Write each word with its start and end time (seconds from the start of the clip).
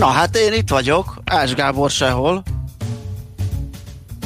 Na 0.00 0.06
hát 0.06 0.36
én 0.36 0.52
itt 0.52 0.68
vagyok, 0.68 1.14
Ás 1.24 1.54
Gábor 1.54 1.90
sehol. 1.90 2.42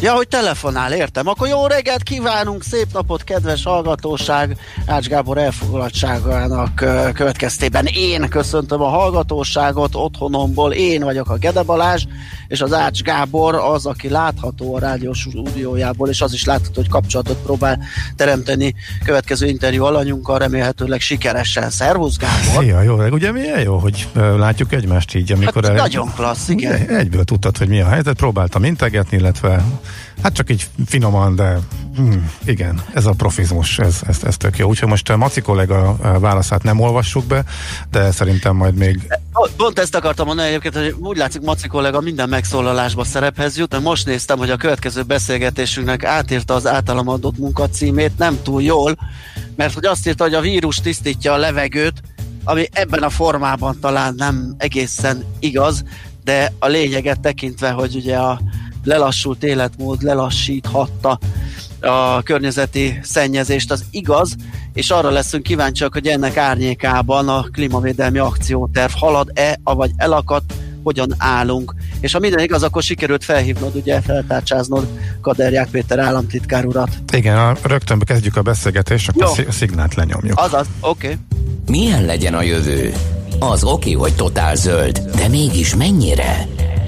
Ja, 0.05 0.13
hogy 0.13 0.29
telefonál, 0.29 0.93
értem. 0.93 1.27
Akkor 1.27 1.49
jó 1.49 1.67
reggelt 1.67 2.03
kívánunk, 2.03 2.63
szép 2.63 2.87
napot, 2.93 3.25
kedves 3.25 3.65
hallgatóság. 3.65 4.57
Ács 4.87 5.07
Gábor 5.07 5.39
elfoglaltságának 5.39 6.75
következtében 7.15 7.87
én 7.87 8.29
köszöntöm 8.29 8.81
a 8.81 8.89
hallgatóságot 8.89 9.95
otthonomból. 9.95 10.73
Én 10.73 11.03
vagyok 11.03 11.31
a 11.31 11.37
Gede 11.37 11.63
Balázs, 11.63 12.05
és 12.49 12.61
az 12.61 12.73
Ács 12.73 13.03
Gábor 13.03 13.55
az, 13.55 13.87
aki 13.87 14.09
látható 14.09 14.75
a 14.75 14.79
rádiós 14.79 15.19
stúdiójából, 15.19 16.09
és 16.09 16.21
az 16.21 16.33
is 16.33 16.45
látható, 16.45 16.73
hogy 16.75 16.89
kapcsolatot 16.89 17.37
próbál 17.43 17.79
teremteni 18.17 18.75
következő 19.05 19.47
interjú 19.47 19.85
alanyunkkal, 19.85 20.39
remélhetőleg 20.39 21.01
sikeresen. 21.01 21.71
Szervusz 21.71 22.17
Gábor! 22.17 22.65
Ja, 22.65 22.83
jó, 22.83 23.07
ugye 23.07 23.33
milyen 23.33 23.61
jó, 23.61 23.79
hogy 23.79 24.09
látjuk 24.15 24.73
egymást 24.73 25.15
így, 25.15 25.33
amikor... 25.33 25.65
Hát, 25.65 25.73
el... 25.73 25.77
Nagyon 25.77 26.13
klassz, 26.15 26.49
igen. 26.49 26.89
Egyből 26.89 27.25
tudtad, 27.25 27.57
hogy 27.57 27.69
mi 27.69 27.81
a 27.81 27.89
helyzet, 27.89 28.17
próbáltam 28.17 28.65
integetni, 28.65 29.17
illetve 29.17 29.65
Hát 30.23 30.33
csak 30.33 30.51
így 30.51 30.69
finoman, 30.87 31.35
de 31.37 31.59
hmm, 31.97 32.31
igen, 32.45 32.83
ez 32.95 33.07
a 33.07 33.13
profizmus, 33.13 33.79
ez, 33.79 34.01
ez, 34.07 34.19
ez 34.25 34.37
tök 34.37 34.59
jó. 34.59 34.69
Úgyhogy 34.69 34.89
most 34.89 35.11
a 35.11 35.17
Maci 35.17 35.41
kollega 35.41 35.97
válaszát 36.21 36.63
nem 36.63 36.81
olvassuk 36.81 37.25
be, 37.25 37.45
de 37.91 38.11
szerintem 38.11 38.57
majd 38.57 38.75
még... 38.75 39.09
Pont 39.57 39.79
ezt 39.79 39.95
akartam 39.95 40.27
mondani 40.27 40.49
egyébként, 40.49 40.75
hogy 40.75 40.95
úgy 40.99 41.17
látszik 41.17 41.41
Maci 41.41 41.69
kollega 41.69 42.01
minden 42.01 42.29
megszólalásba 42.29 43.05
szerephez 43.05 43.57
jut, 43.57 43.71
mert 43.71 43.83
most 43.83 44.07
néztem, 44.07 44.39
hogy 44.39 44.51
a 44.51 44.57
következő 44.57 45.03
beszélgetésünknek 45.03 46.05
átírta 46.05 46.55
az 46.55 46.67
általam 46.67 47.09
adott 47.09 47.39
munkacímét, 47.39 48.19
nem 48.19 48.39
túl 48.43 48.63
jól, 48.63 48.97
mert 49.57 49.75
hogy 49.75 49.85
azt 49.85 50.07
írta, 50.07 50.25
hogy 50.25 50.35
a 50.35 50.41
vírus 50.41 50.77
tisztítja 50.77 51.33
a 51.33 51.37
levegőt, 51.37 52.03
ami 52.45 52.69
ebben 52.73 53.03
a 53.03 53.11
formában 53.11 53.81
talán 53.81 54.15
nem 54.17 54.55
egészen 54.59 55.25
igaz, 55.39 55.85
de 56.25 56.53
a 56.59 56.67
lényeget 56.67 57.21
tekintve, 57.21 57.71
hogy 57.71 57.95
ugye 57.95 58.17
a 58.17 58.41
lelassult 58.85 59.45
életmód 59.45 60.03
lelassíthatta 60.03 61.19
a 61.81 62.23
környezeti 62.23 62.99
szennyezést, 63.03 63.71
az 63.71 63.85
igaz, 63.91 64.35
és 64.73 64.91
arra 64.91 65.11
leszünk 65.11 65.43
kíváncsiak, 65.43 65.93
hogy 65.93 66.07
ennek 66.07 66.37
árnyékában 66.37 67.29
a 67.29 67.43
klímavédelmi 67.53 68.19
akcióterv 68.19 68.93
halad-e, 68.93 69.61
avagy 69.63 69.91
elakadt, 69.97 70.55
hogyan 70.83 71.15
állunk. 71.19 71.75
És 72.01 72.13
ha 72.13 72.19
minden 72.19 72.39
igaz, 72.39 72.63
akkor 72.63 72.83
sikerült 72.83 73.25
felhívnod, 73.25 73.75
ugye 73.75 74.01
feltárcsáznod 74.01 74.87
Kaderják 75.21 75.69
Péter 75.69 75.99
államtitkár 75.99 76.65
urat. 76.65 76.89
Igen, 77.13 77.57
rögtön 77.63 77.99
kezdjük 77.99 78.37
a 78.37 78.43
beszélgetést, 78.43 79.09
akkor 79.09 79.39
Jó. 79.39 79.45
a 79.49 79.53
szignált 79.53 79.95
lenyomjuk. 79.95 80.39
Azaz, 80.39 80.67
oké. 80.81 81.07
Okay. 81.07 81.19
Milyen 81.67 82.05
legyen 82.05 82.35
a 82.35 82.43
jövő? 82.43 82.93
Az 83.39 83.65
oké, 83.65 83.73
okay, 83.73 83.93
hogy 83.93 84.17
totál 84.17 84.57
zöld, 84.57 84.99
de 84.99 85.29
mégis 85.29 85.75
mennyire? 85.75 86.47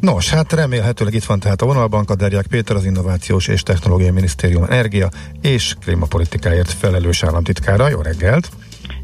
Nos, 0.00 0.30
hát 0.30 0.52
remélhetőleg 0.52 1.14
itt 1.14 1.24
van 1.24 1.40
tehát 1.40 1.62
a 1.62 1.66
vonalban 1.66 2.04
Kaderják 2.04 2.46
Péter, 2.46 2.76
az 2.76 2.84
Innovációs 2.84 3.48
és 3.48 3.62
Technológiai 3.62 4.10
Minisztérium 4.10 4.64
Energia 4.64 5.08
és 5.40 5.74
Klímapolitikáért 5.80 6.72
felelős 6.72 7.22
államtitkára. 7.22 7.88
Jó 7.88 8.00
reggelt! 8.00 8.50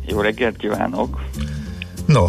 Jó 0.06 0.20
reggelt 0.20 0.56
kívánok! 0.56 1.20
No, 2.06 2.26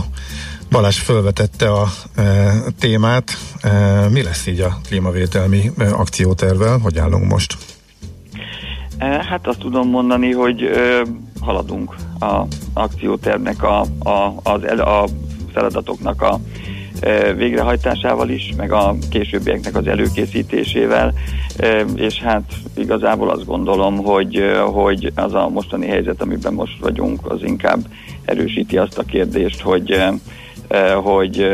Balázs 0.72 1.00
felvetette 1.00 1.72
a 1.72 1.88
e, 2.16 2.54
témát. 2.80 3.32
E, 3.62 3.72
mi 4.10 4.24
lesz 4.24 4.48
így 4.48 4.60
a 4.60 4.78
klímavételmi 4.88 5.72
e, 5.78 5.94
akciótervel? 5.94 6.78
Hogy 6.78 6.98
állunk 6.98 7.32
most? 7.32 7.58
E, 8.98 9.06
hát 9.06 9.48
azt 9.48 9.60
tudom 9.60 9.90
mondani, 9.90 10.32
hogy 10.32 10.62
e, 10.62 11.02
haladunk 11.40 11.96
a 12.20 12.42
akciótervnek 12.74 13.64
a, 13.64 13.82
a, 13.82 14.34
az 14.44 14.64
el, 14.64 14.80
a 14.80 15.06
feladatoknak 15.54 16.22
a 16.22 16.40
végrehajtásával 17.36 18.30
is, 18.30 18.54
meg 18.58 18.72
a 18.72 18.96
későbbieknek 19.10 19.76
az 19.76 19.88
előkészítésével, 19.88 21.14
és 21.96 22.22
hát 22.22 22.54
igazából 22.76 23.30
azt 23.30 23.46
gondolom, 23.46 23.98
hogy, 23.98 24.44
hogy 24.72 25.12
az 25.16 25.34
a 25.34 25.50
mostani 25.50 25.88
helyzet, 25.88 26.22
amiben 26.22 26.54
most 26.54 26.80
vagyunk, 26.80 27.32
az 27.32 27.44
inkább 27.44 27.80
erősíti 28.26 28.78
azt 28.78 28.98
a 28.98 29.04
kérdést, 29.04 29.62
hogy 29.62 30.04
hogy 31.04 31.52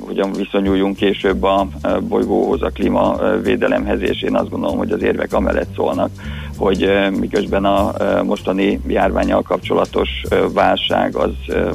hogyan 0.00 0.32
viszonyuljunk 0.32 0.96
később 0.96 1.42
a 1.42 1.68
bolygóhoz, 2.08 2.62
a 2.62 2.70
klímavédelemhez, 2.70 4.00
és 4.00 4.22
én 4.22 4.36
azt 4.36 4.50
gondolom, 4.50 4.78
hogy 4.78 4.90
az 4.90 5.02
érvek 5.02 5.32
amellett 5.32 5.74
szólnak, 5.74 6.10
hogy 6.56 6.90
miközben 7.18 7.64
a 7.64 7.92
mostani 8.24 8.80
járványal 8.86 9.42
kapcsolatos 9.42 10.08
válság 10.52 11.16
az 11.16 11.30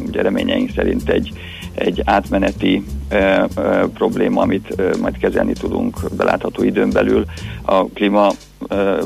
ugye 0.07 0.22
reményeink 0.22 0.69
szerint 0.75 1.09
egy 1.09 1.31
egy 1.77 2.01
átmeneti 2.05 2.83
e, 3.07 3.15
e, 3.15 3.47
probléma, 3.93 4.41
amit 4.41 4.79
e, 4.79 4.97
majd 5.01 5.17
kezelni 5.17 5.53
tudunk 5.53 5.99
belátható 6.17 6.63
időn 6.63 6.89
belül. 6.89 7.25
A 7.61 7.85
klíma 7.85 8.31
e, 8.67 8.97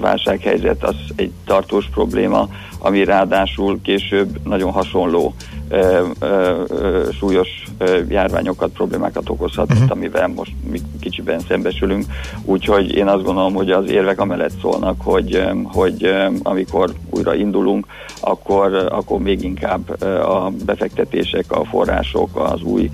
válsághelyzet 0.00 0.84
az 0.84 0.96
egy 1.16 1.32
tartós 1.46 1.88
probléma, 1.88 2.48
ami 2.78 3.04
ráadásul 3.04 3.80
később 3.82 4.46
nagyon 4.46 4.70
hasonló 4.70 5.34
ö, 5.68 6.06
ö, 6.18 6.62
ö, 6.68 7.08
súlyos 7.18 7.48
ö, 7.66 7.69
járványokat, 8.08 8.70
problémákat 8.70 9.28
okozhat, 9.28 9.72
uh-huh. 9.72 9.90
amivel 9.90 10.28
most 10.28 10.52
mi 10.70 10.80
kicsiben 11.00 11.40
szembesülünk. 11.48 12.04
Úgyhogy 12.44 12.94
én 12.94 13.06
azt 13.06 13.24
gondolom, 13.24 13.54
hogy 13.54 13.70
az 13.70 13.90
érvek 13.90 14.20
amellett 14.20 14.60
szólnak, 14.60 15.00
hogy, 15.00 15.42
hogy 15.64 16.14
amikor 16.42 16.92
újra 17.10 17.34
indulunk, 17.34 17.86
akkor, 18.20 18.74
akkor 18.74 19.20
még 19.20 19.42
inkább 19.42 20.02
a 20.22 20.52
befektetések, 20.64 21.52
a 21.52 21.64
források, 21.64 22.28
az 22.32 22.62
új 22.62 22.90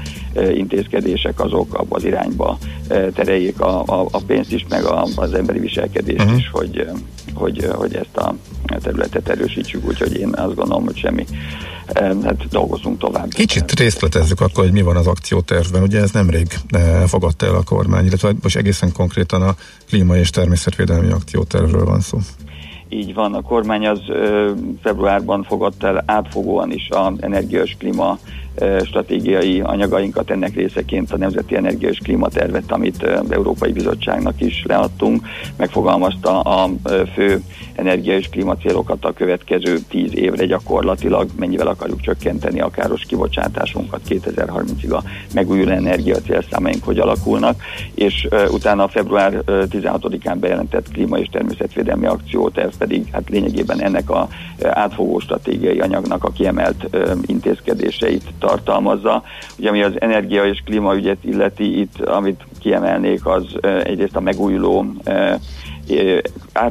intézkedések 0.55 1.41
azok 1.41 1.75
abba 1.75 1.97
az 1.97 2.05
irányba 2.05 2.59
tereljék 3.15 3.61
a, 3.61 3.83
a, 3.87 4.07
a 4.11 4.21
pénzt 4.27 4.53
is, 4.53 4.67
meg 4.69 4.85
a, 4.85 5.07
az 5.17 5.35
emberi 5.35 5.59
viselkedést 5.59 6.25
uh-huh. 6.25 6.39
is, 6.39 6.49
hogy, 6.53 6.89
hogy, 7.37 7.69
hogy 7.75 7.95
ezt 7.95 8.17
a 8.17 8.35
területet 8.83 9.29
erősítsük, 9.29 9.87
úgyhogy 9.87 10.19
én 10.19 10.33
azt 10.35 10.55
gondolom, 10.55 10.85
hogy 10.85 10.97
semmi 10.97 11.25
hát 11.95 12.49
dolgozunk 12.49 12.99
tovább. 12.99 13.29
Kicsit 13.29 13.73
részletezzük 13.73 14.41
akkor, 14.41 14.65
hogy 14.65 14.73
mi 14.73 14.83
van 14.83 14.97
az 14.97 15.07
akciótervben. 15.07 15.83
Ugye 15.83 16.01
ez 16.01 16.11
nemrég 16.11 16.47
fogadta 17.07 17.47
el 17.47 17.55
a 17.55 17.63
kormány, 17.63 18.07
illetve 18.07 18.33
most 18.43 18.57
egészen 18.57 18.93
konkrétan 18.93 19.43
a 19.43 19.55
klíma 19.89 20.17
és 20.17 20.31
természetvédelmi 20.31 21.11
akciótervről 21.11 21.85
van 21.85 22.01
szó. 22.01 22.19
Így 22.89 23.15
van, 23.15 23.35
a 23.35 23.43
kormány 23.43 23.87
az 23.87 24.01
ö, 24.09 24.51
februárban 24.83 25.43
fogadta 25.43 25.87
el 25.87 26.03
átfogóan 26.07 26.73
is 26.73 26.89
az 26.91 27.13
energiás 27.21 27.77
klíma 27.79 28.19
stratégiai 28.85 29.61
anyagainkat 29.61 30.31
ennek 30.31 30.55
részeként 30.55 31.13
a 31.13 31.17
Nemzeti 31.17 31.57
Energia 31.57 31.89
és 31.89 31.99
Klímatervet, 31.99 32.73
amit 32.73 33.03
Európai 33.29 33.73
Bizottságnak 33.73 34.41
is 34.41 34.65
leadtunk, 34.67 35.27
megfogalmazta 35.57 36.41
a 36.41 36.71
fő 37.15 37.43
energia 37.77 38.17
és 38.17 38.29
klímacélokat 38.29 39.05
a 39.05 39.13
következő 39.13 39.79
tíz 39.89 40.15
évre 40.15 40.47
gyakorlatilag, 40.47 41.29
mennyivel 41.39 41.67
akarjuk 41.67 42.01
csökkenteni 42.01 42.61
a 42.61 42.71
káros 42.71 43.03
kibocsátásunkat 43.03 44.01
2030-ig 44.09 44.97
a 44.97 45.03
megújuló 45.35 45.71
energia 45.71 46.17
célszámaink 46.17 46.85
hogy 46.85 46.99
alakulnak, 46.99 47.63
és 47.95 48.29
utána 48.51 48.89
február 48.89 49.43
16-án 49.47 50.37
bejelentett 50.41 50.93
klíma 50.93 51.19
és 51.19 51.29
természetvédelmi 51.33 52.07
akcióterv 52.07 52.71
pedig 52.79 53.07
hát 53.13 53.29
lényegében 53.29 53.83
ennek 53.83 54.11
a 54.11 54.29
átfogó 54.63 55.19
stratégiai 55.19 55.79
anyagnak 55.81 56.25
a 56.25 56.31
kiemelt 56.31 56.97
intézkedéseit 57.27 58.25
tartalmazza. 58.47 59.23
Ugye 59.59 59.69
ami 59.69 59.83
az 59.83 60.01
energia 60.01 60.45
és 60.45 60.63
klímaügyet 60.65 61.25
illeti, 61.25 61.81
itt 61.81 62.01
amit 62.01 62.45
kiemelnék, 62.61 63.27
az 63.27 63.45
egyrészt 63.83 64.17
a 64.17 64.21
megújuló 64.21 64.87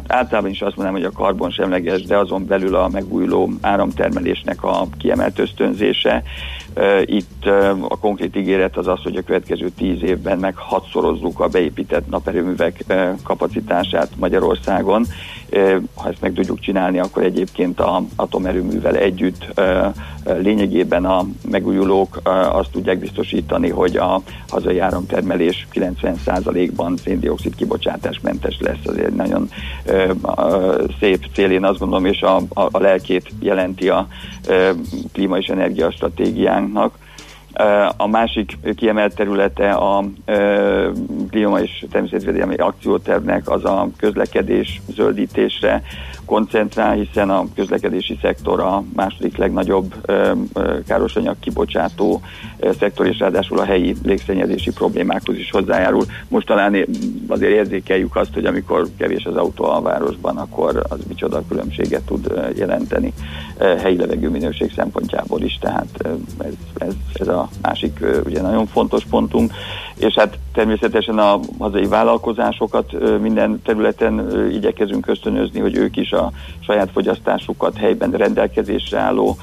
általában 0.07 0.49
is 0.49 0.61
azt 0.61 0.75
mondanám, 0.75 1.01
hogy 1.01 1.11
a 1.13 1.21
karbonsemleges, 1.21 2.01
de 2.01 2.17
azon 2.17 2.45
belül 2.45 2.75
a 2.75 2.87
megújuló 2.87 3.49
áramtermelésnek 3.61 4.63
a 4.63 4.87
kiemelt 4.97 5.39
ösztönzése. 5.39 6.23
Itt 7.05 7.45
a 7.87 7.97
konkrét 7.99 8.35
ígéret 8.35 8.77
az 8.77 8.87
az, 8.87 9.03
hogy 9.03 9.15
a 9.15 9.21
következő 9.21 9.69
tíz 9.69 10.03
évben 10.03 10.39
meg 10.39 10.55
hatszorozzuk 10.55 11.39
a 11.39 11.47
beépített 11.47 12.09
naperőművek 12.09 12.83
kapacitását 13.23 14.09
Magyarországon. 14.15 15.05
Ha 15.95 16.09
ezt 16.09 16.21
meg 16.21 16.33
tudjuk 16.33 16.59
csinálni, 16.59 16.99
akkor 16.99 17.23
egyébként 17.23 17.79
a 17.79 18.03
atomerőművel 18.15 18.95
együtt 18.95 19.45
lényegében 20.23 21.05
a 21.05 21.25
megújulók 21.49 22.19
azt 22.51 22.71
tudják 22.71 22.99
biztosítani, 22.99 23.69
hogy 23.69 23.97
a 23.97 24.21
hazai 24.49 24.79
áramtermelés 24.79 25.67
90%-ban 25.73 26.97
széndiokszid 26.97 27.55
kibocsátásmentes 27.55 28.57
lesz. 28.59 28.85
Azért 28.85 29.15
nagyon 29.15 29.49
szép 30.99 31.25
cél, 31.33 31.51
én 31.51 31.65
azt 31.65 31.79
gondolom, 31.79 32.05
és 32.05 32.21
a, 32.21 32.35
a, 32.35 32.61
a 32.71 32.79
lelkét 32.79 33.29
jelenti 33.39 33.89
a 33.89 34.07
klíma 35.11 35.37
és 35.37 35.47
energia 35.47 35.91
stratégiánknak. 35.91 36.97
A 37.97 38.07
másik 38.07 38.57
kiemelt 38.75 39.15
területe 39.15 39.71
a 39.71 40.03
klíma 41.29 41.59
és 41.59 41.85
természetvédelmi 41.91 42.55
akciótervnek 42.55 43.49
az 43.49 43.65
a 43.65 43.87
közlekedés 43.97 44.81
zöldítésre 44.87 45.81
koncentrál, 46.25 46.93
hiszen 46.93 47.29
a 47.29 47.45
közlekedési 47.55 48.17
szektor 48.21 48.59
a 48.59 48.83
második 48.95 49.37
legnagyobb 49.37 49.95
károsanyag 50.87 51.35
kibocsátó 51.39 52.21
szektor, 52.79 53.07
és 53.07 53.19
ráadásul 53.19 53.59
a 53.59 53.63
helyi 53.63 53.95
légszennyezési 54.03 54.71
problémákhoz 54.71 55.37
is 55.37 55.51
hozzájárul. 55.51 56.05
Most 56.27 56.47
talán 56.47 56.75
azért 57.27 57.51
érzékeljük 57.51 58.15
azt, 58.15 58.33
hogy 58.33 58.45
amikor 58.45 58.87
kevés 58.97 59.25
az 59.25 59.35
autó 59.35 59.65
a 59.65 59.81
városban, 59.81 60.37
akkor 60.37 60.83
az 60.89 60.99
micsoda 61.07 61.43
különbséget 61.47 62.05
tud 62.05 62.33
jelenteni 62.55 63.13
helyi 63.57 63.97
levegőminőség 63.97 64.71
szempontjából 64.75 65.41
is, 65.41 65.57
tehát 65.61 65.87
ez, 66.37 66.53
ez, 66.77 66.93
ez 67.13 67.27
a 67.27 67.49
másik 67.61 67.99
ugye 68.25 68.41
nagyon 68.41 68.67
fontos 68.67 69.03
pontunk, 69.05 69.53
és 69.95 70.13
hát 70.13 70.37
természetesen 70.53 71.17
a 71.17 71.39
hazai 71.59 71.85
vállalkozásokat 71.85 73.19
minden 73.21 73.61
területen 73.63 74.31
igyekezünk 74.51 75.07
ösztönözni, 75.07 75.59
hogy 75.59 75.75
ők 75.75 75.97
is 75.97 76.11
a 76.15 76.31
saját 76.59 76.91
fogyasztásukat 76.91 77.77
helyben 77.77 78.11
rendelkezésre 78.11 78.99
álló 78.99 79.37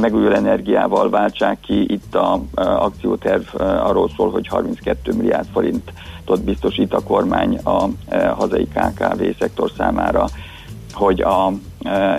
megújuló 0.00 0.34
energiával 0.34 1.10
váltsák 1.10 1.60
ki. 1.60 1.92
Itt 1.92 2.14
a 2.14 2.40
akcióterv 2.54 3.42
arról 3.60 4.10
szól, 4.16 4.30
hogy 4.30 4.46
32 4.46 5.12
milliárd 5.12 5.46
forintot 5.52 6.44
biztosít 6.44 6.94
a 6.94 7.02
kormány 7.02 7.58
a 7.64 7.88
hazai 8.36 8.68
KKV 8.68 9.22
szektor 9.38 9.70
számára, 9.76 10.26
hogy 10.92 11.20
a 11.20 11.52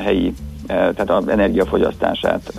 helyi, 0.04 0.34
tehát 0.68 1.10
az 1.10 1.28
energiafogyasztását 1.28 2.54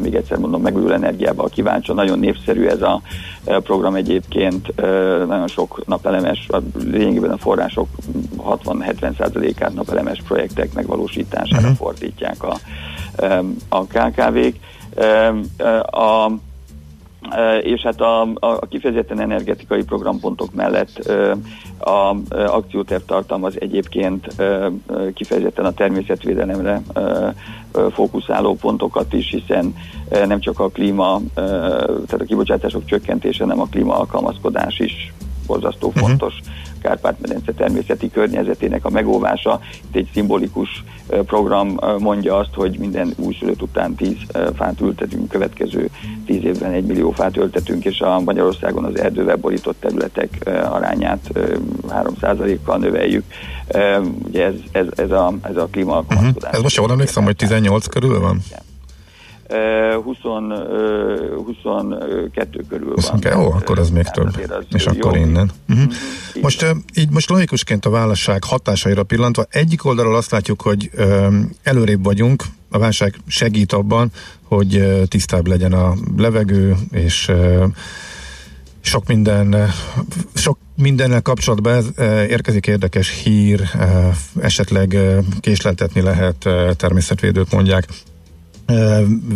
még 0.00 0.14
egyszer 0.14 0.38
mondom, 0.38 0.62
megújuló 0.62 0.92
energiával 0.92 1.48
kíváncsi. 1.48 1.92
Nagyon 1.92 2.18
népszerű 2.18 2.66
ez 2.66 2.82
a 2.82 3.02
program 3.44 3.94
egyébként, 3.94 4.76
nagyon 5.26 5.46
sok 5.46 5.86
napelemes, 5.86 6.48
lényegében 6.90 7.30
a 7.30 7.36
források 7.36 7.88
60-70%-át 8.38 9.74
napelemes 9.74 10.22
projektek 10.22 10.72
megvalósítására 10.72 11.62
uh-huh. 11.62 11.76
fordítják 11.76 12.42
a, 12.42 12.58
a 13.68 13.84
KKV-k. 13.84 14.56
A, 15.90 16.30
és 17.62 17.82
hát 17.82 18.00
a, 18.00 18.20
a 18.40 18.66
kifejezetten 18.68 19.20
energetikai 19.20 19.84
programpontok 19.84 20.54
mellett 20.54 21.10
a 21.78 22.16
akcióterv 22.30 23.02
tartalmaz 23.02 23.60
egyébként 23.60 24.26
kifejezetten 25.14 25.64
a 25.64 25.72
természetvédelemre 25.72 26.82
fókuszáló 27.90 28.54
pontokat 28.54 29.12
is, 29.12 29.30
hiszen 29.30 29.74
nem 30.26 30.40
csak 30.40 30.60
a 30.60 30.68
klíma, 30.68 31.20
tehát 31.34 32.20
a 32.20 32.24
kibocsátások 32.26 32.84
csökkentése, 32.84 33.42
hanem 33.42 33.60
a 33.60 33.66
klíma 33.70 33.98
alkalmazkodás 33.98 34.78
is 34.78 35.12
borzasztó 35.46 35.88
uh-huh. 35.88 36.32
Kárpát-medence 36.82 37.52
természeti 37.52 38.10
környezetének 38.10 38.84
a 38.84 38.90
megóvása. 38.90 39.60
Itt 39.88 39.96
egy 39.96 40.08
szimbolikus 40.12 40.84
program 41.08 41.78
mondja 41.98 42.36
azt, 42.36 42.54
hogy 42.54 42.78
minden 42.78 43.12
újszülött 43.16 43.62
után 43.62 43.94
10 43.94 44.16
fát 44.54 44.80
ültetünk, 44.80 45.28
következő 45.28 45.90
10 46.26 46.44
évben 46.44 46.72
1 46.72 46.84
millió 46.84 47.10
fát 47.10 47.36
ültetünk, 47.36 47.84
és 47.84 48.00
a 48.00 48.20
Magyarországon 48.20 48.84
az 48.84 48.98
erdővel 48.98 49.36
borított 49.36 49.80
területek 49.80 50.50
arányát 50.70 51.30
3%-kal 51.88 52.78
növeljük. 52.78 53.24
Ugye 54.24 54.44
ez, 54.44 54.54
ez, 54.72 54.86
ez 54.96 55.10
a, 55.10 55.34
ez 55.42 55.56
a 55.56 55.68
klímaalkalmazkodás. 55.70 56.42
Uh-huh. 56.42 56.54
Ez 56.54 56.62
most 56.62 56.76
jól 56.76 56.90
emlékszem, 56.90 57.24
hogy 57.24 57.36
18 57.36 57.86
körül 57.86 58.20
van? 58.20 58.40
20, 60.04 60.16
22 61.44 62.64
körül 62.68 62.92
22, 62.94 63.34
van. 63.34 63.44
Ó, 63.44 63.50
akkor 63.50 63.78
az 63.78 63.90
még 63.90 64.04
több. 64.04 64.26
Az 64.26 64.64
és 64.72 64.84
jó. 64.84 64.92
akkor 64.92 65.16
innen. 65.16 65.50
Uh-huh. 65.68 65.92
Így 66.34 66.42
most 66.42 66.66
így 66.94 67.10
most 67.10 67.30
logikusként 67.30 67.84
a 67.84 67.90
válság 67.90 68.44
hatásaira 68.44 69.02
pillantva 69.02 69.44
egyik 69.50 69.84
oldalról 69.84 70.16
azt 70.16 70.30
látjuk, 70.30 70.62
hogy 70.62 70.90
előrébb 71.62 72.04
vagyunk, 72.04 72.44
a 72.70 72.78
válság 72.78 73.16
segít 73.26 73.72
abban, 73.72 74.10
hogy 74.42 75.02
tisztább 75.08 75.46
legyen 75.46 75.72
a 75.72 75.94
levegő, 76.16 76.76
és 76.90 77.32
sok 78.80 79.06
minden, 79.06 79.70
sok 80.34 80.58
mindennel 80.76 81.22
kapcsolatban 81.22 81.84
érkezik 82.28 82.66
érdekes 82.66 83.22
hír, 83.22 83.60
esetleg 84.40 84.96
késleltetni 85.40 86.00
lehet, 86.00 86.48
természetvédők 86.76 87.50
mondják, 87.50 87.86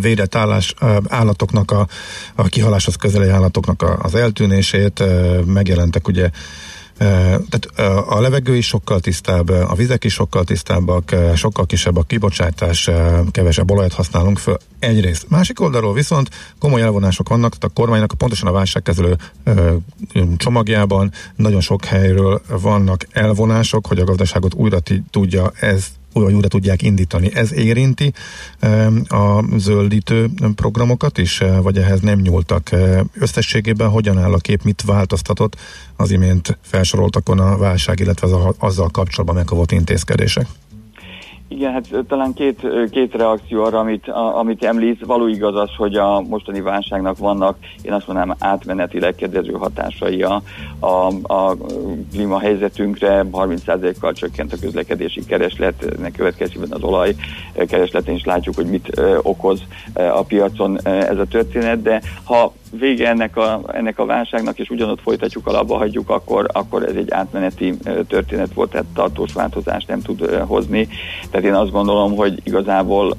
védett 0.00 0.34
állás, 0.34 0.74
állatoknak 1.08 1.70
a, 1.70 1.86
a 2.34 2.42
kihaláshoz 2.42 2.96
közeli 2.96 3.28
állatoknak 3.28 3.82
a, 3.82 3.98
az 4.02 4.14
eltűnését, 4.14 5.02
megjelentek 5.46 6.08
ugye 6.08 6.30
tehát 7.48 7.66
a 8.08 8.20
levegő 8.20 8.56
is 8.56 8.66
sokkal 8.66 9.00
tisztább, 9.00 9.48
a 9.48 9.74
vizek 9.74 10.04
is 10.04 10.12
sokkal 10.12 10.44
tisztábbak, 10.44 11.14
sokkal 11.34 11.66
kisebb 11.66 11.96
a 11.96 12.02
kibocsátás, 12.02 12.90
kevesebb 13.30 13.70
olajat 13.70 13.92
használunk 13.92 14.38
föl. 14.38 14.56
Egyrészt. 14.78 15.26
Másik 15.28 15.60
oldalról 15.60 15.92
viszont 15.92 16.28
komoly 16.58 16.82
elvonások 16.82 17.28
vannak, 17.28 17.56
tehát 17.56 17.76
a 17.76 17.80
kormánynak 17.80 18.14
pontosan 18.18 18.48
a 18.48 18.52
válságkezelő 18.52 19.16
csomagjában 20.36 21.12
nagyon 21.36 21.60
sok 21.60 21.84
helyről 21.84 22.42
vannak 22.48 23.06
elvonások, 23.12 23.86
hogy 23.86 23.98
a 23.98 24.04
gazdaságot 24.04 24.54
újra 24.54 24.78
tudja 25.10 25.52
ez 25.60 25.86
vagy 26.12 26.32
újra 26.32 26.48
tudják 26.48 26.82
indítani. 26.82 27.34
Ez 27.34 27.52
érinti 27.52 28.12
a 29.08 29.44
zöldítő 29.56 30.30
programokat 30.54 31.18
is, 31.18 31.42
vagy 31.62 31.78
ehhez 31.78 32.00
nem 32.00 32.18
nyúltak? 32.18 32.70
Összességében 33.14 33.88
hogyan 33.88 34.18
áll 34.18 34.32
a 34.32 34.38
kép, 34.38 34.62
mit 34.62 34.82
változtatott 34.86 35.56
az 35.96 36.10
imént 36.10 36.58
felsoroltakon 36.62 37.38
a 37.38 37.56
válság, 37.56 38.00
illetve 38.00 38.26
az 38.26 38.32
a, 38.32 38.54
azzal 38.58 38.88
kapcsolatban 38.88 39.36
megkavott 39.36 39.72
intézkedések? 39.72 40.46
Igen, 41.54 41.72
hát 41.72 41.88
talán 42.08 42.32
két, 42.34 42.66
két 42.90 43.14
reakció 43.14 43.64
arra, 43.64 43.78
amit, 43.78 44.08
a, 44.08 44.38
amit 44.38 44.64
említ. 44.64 45.04
Való 45.06 45.26
igaz 45.26 45.56
az, 45.56 45.70
hogy 45.76 45.94
a 45.94 46.20
mostani 46.20 46.60
válságnak 46.60 47.18
vannak, 47.18 47.56
én 47.82 47.92
azt 47.92 48.06
mondanám, 48.06 48.36
átmenetileg 48.38 49.14
kedvező 49.14 49.52
hatásai 49.52 50.22
a, 50.22 50.42
a, 50.78 51.06
a 51.22 51.56
klímahelyzetünkre. 52.12 53.24
30%-kal 53.32 54.12
csökkent 54.12 54.52
a 54.52 54.56
közlekedési 54.60 55.24
kereslet, 55.24 55.84
ennek 55.98 56.12
következőben 56.12 56.72
az 56.72 56.82
olaj 56.82 57.14
keresletén 57.66 58.14
is 58.14 58.24
látjuk, 58.24 58.54
hogy 58.54 58.66
mit 58.66 59.00
okoz 59.22 59.62
a 59.94 60.22
piacon 60.22 60.86
ez 60.86 61.18
a 61.18 61.24
történet, 61.24 61.82
de 61.82 62.02
ha 62.24 62.52
vége 62.78 63.08
ennek 63.08 63.36
a, 63.36 63.60
ennek 63.72 63.98
a 63.98 64.06
válságnak, 64.06 64.58
és 64.58 64.70
ugyanott 64.70 65.00
folytatjuk, 65.00 65.46
alapba 65.46 65.76
hagyjuk, 65.76 66.10
akkor, 66.10 66.48
akkor 66.52 66.82
ez 66.82 66.94
egy 66.94 67.10
átmeneti 67.10 67.74
történet 68.08 68.54
volt, 68.54 68.70
tehát 68.70 68.86
tartós 68.94 69.32
változást 69.32 69.88
nem 69.88 70.00
tud 70.00 70.34
hozni. 70.46 70.88
Tehát 71.30 71.41
én 71.44 71.54
azt 71.54 71.70
gondolom, 71.70 72.16
hogy 72.16 72.40
igazából, 72.44 73.16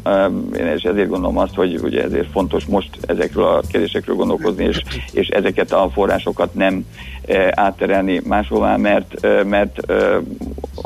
és 0.54 0.84
ezért 0.84 1.10
gondolom 1.10 1.38
azt, 1.38 1.56
hogy 1.56 1.80
ugye 1.84 2.04
ezért 2.04 2.32
fontos 2.32 2.66
most 2.66 2.90
ezekről 3.02 3.46
a 3.46 3.62
kérdésekről 3.72 4.16
gondolkozni, 4.16 4.64
és, 4.64 4.82
és 5.12 5.28
ezeket 5.28 5.72
a 5.72 5.90
forrásokat 5.94 6.54
nem 6.54 6.86
átterelni 7.50 8.22
máshová, 8.28 8.76
mert, 8.76 9.28
mert 9.46 9.80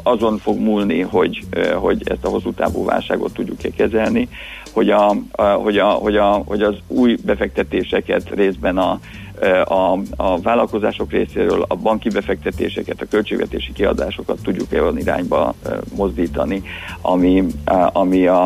azon 0.03 0.38
fog 0.38 0.60
múlni, 0.60 1.01
hogy, 1.01 1.44
hogy 1.75 2.01
ezt 2.06 2.25
a 2.25 2.29
hosszú 2.29 2.51
távú 2.51 2.86
válságot 2.86 3.34
tudjuk-e 3.34 3.70
kezelni, 3.70 4.29
hogy, 4.74 4.89
a, 4.89 5.15
hogy, 5.38 5.77
a, 5.77 5.88
hogy, 5.88 6.15
a, 6.15 6.32
hogy 6.46 6.62
az 6.62 6.75
új 6.88 7.17
befektetéseket 7.25 8.29
részben 8.29 8.77
a, 8.77 9.00
a, 9.65 10.00
a 10.15 10.41
vállalkozások 10.41 11.12
részéről 11.12 11.65
a 11.67 11.75
banki 11.75 12.10
befektetéseket, 12.10 13.01
a 13.01 13.06
költségvetési 13.06 13.74
kiadásokat 13.74 14.39
tudjuk-e 14.44 14.82
olyan 14.82 14.98
irányba 14.98 15.53
mozdítani, 15.96 16.62
ami, 17.01 17.46
ami 17.94 18.27
a, 18.27 18.46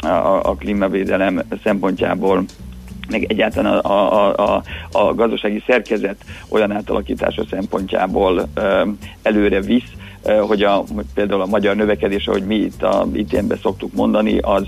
a, 0.00 0.40
a 0.42 0.54
klímavédelem 0.54 1.42
szempontjából 1.62 2.44
meg 3.08 3.24
egyáltalán 3.28 3.78
a, 3.78 4.12
a, 4.12 4.54
a, 4.54 4.62
a 4.92 5.14
gazdasági 5.14 5.62
szerkezet 5.66 6.24
olyan 6.48 6.72
átalakítása 6.72 7.44
szempontjából 7.50 8.48
előre 9.22 9.60
visz, 9.60 9.92
hogy 10.40 10.62
a, 10.62 10.84
például 11.14 11.40
a 11.40 11.46
magyar 11.46 11.76
növekedés, 11.76 12.26
ahogy 12.26 12.44
mi 12.44 12.54
itt 12.54 12.82
a 12.82 13.06
ITM-ben 13.12 13.58
szoktuk 13.62 13.92
mondani, 13.92 14.38
az 14.38 14.66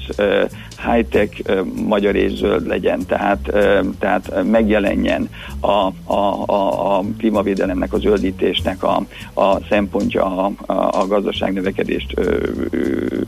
high-tech 0.86 1.64
magyar 1.86 2.16
és 2.16 2.32
zöld 2.32 2.66
legyen, 2.66 3.06
tehát, 3.06 3.52
tehát 3.98 4.42
megjelenjen 4.50 5.28
a, 5.60 5.92
a, 6.04 6.44
a, 6.46 6.96
a 6.96 7.04
klímavédelemnek, 7.18 7.92
a 7.92 7.98
zöldítésnek 7.98 8.82
a, 8.82 9.02
a 9.34 9.58
szempontja 9.68 10.24
a, 10.24 10.52
a, 10.66 11.06
gazdaság 11.06 11.52
növekedést 11.52 12.14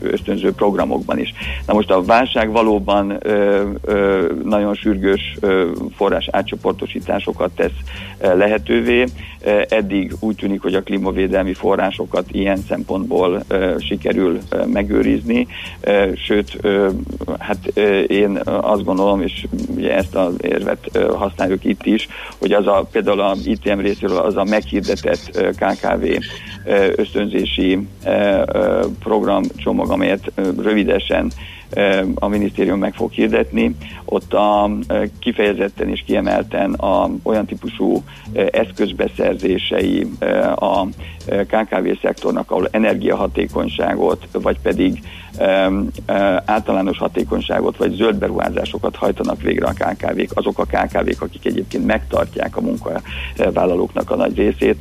ösztönző 0.01 0.51
programokban 0.51 1.19
is. 1.19 1.33
Na 1.65 1.73
most 1.73 1.91
a 1.91 2.03
válság 2.03 2.51
valóban 2.51 3.17
nagyon 4.43 4.73
sürgős 4.73 5.37
forrás 5.95 6.27
átcsoportosításokat 6.31 7.51
tesz 7.55 7.77
lehetővé. 8.19 9.05
Eddig 9.69 10.13
úgy 10.19 10.35
tűnik, 10.35 10.61
hogy 10.61 10.75
a 10.75 10.83
klímavédelmi 10.83 11.53
forrásokat 12.17 12.31
ilyen 12.31 12.57
szempontból 12.67 13.43
sikerül 13.79 14.39
megőrizni, 14.65 15.47
sőt, 16.15 16.57
hát 17.39 17.65
én 18.07 18.39
azt 18.45 18.83
gondolom, 18.83 19.21
és 19.21 19.45
ugye 19.75 19.95
ezt 19.95 20.15
az 20.15 20.33
érvet 20.41 20.97
használjuk 21.15 21.63
itt 21.63 21.85
is, 21.85 22.07
hogy 22.39 22.51
az 22.51 22.67
a, 22.67 22.87
például 22.91 23.19
a 23.19 23.35
ITM 23.43 23.79
részéről 23.79 24.17
az 24.17 24.37
a 24.37 24.43
meghirdetett 24.43 25.55
KKV 25.55 26.05
ösztönzési 26.95 27.79
programcsomag, 28.99 29.91
amelyet 29.91 30.31
rövidesen 30.61 31.31
a 32.15 32.27
minisztérium 32.27 32.79
meg 32.79 32.93
fog 32.93 33.11
hirdetni. 33.11 33.75
Ott 34.05 34.33
a, 34.33 34.71
kifejezetten 35.19 35.89
és 35.89 36.03
kiemelten 36.05 36.73
a, 36.73 37.09
olyan 37.23 37.45
típusú 37.45 38.03
eszközbeszerzései 38.51 40.07
a 40.55 40.85
KKV 41.25 41.87
szektornak, 42.01 42.51
ahol 42.51 42.67
energiahatékonyságot, 42.71 44.27
vagy 44.31 44.59
pedig 44.59 44.99
általános 46.45 46.97
hatékonyságot, 46.97 47.77
vagy 47.77 47.93
zöld 47.93 48.15
beruházásokat 48.15 48.95
hajtanak 48.95 49.41
végre 49.41 49.67
a 49.67 49.73
KKV-k, 49.73 50.31
azok 50.33 50.59
a 50.59 50.65
KKV-k, 50.65 51.21
akik 51.21 51.45
egyébként 51.45 51.85
megtartják 51.85 52.57
a 52.57 52.61
munkavállalóknak 52.61 54.11
a 54.11 54.15
nagy 54.15 54.37
részét. 54.37 54.77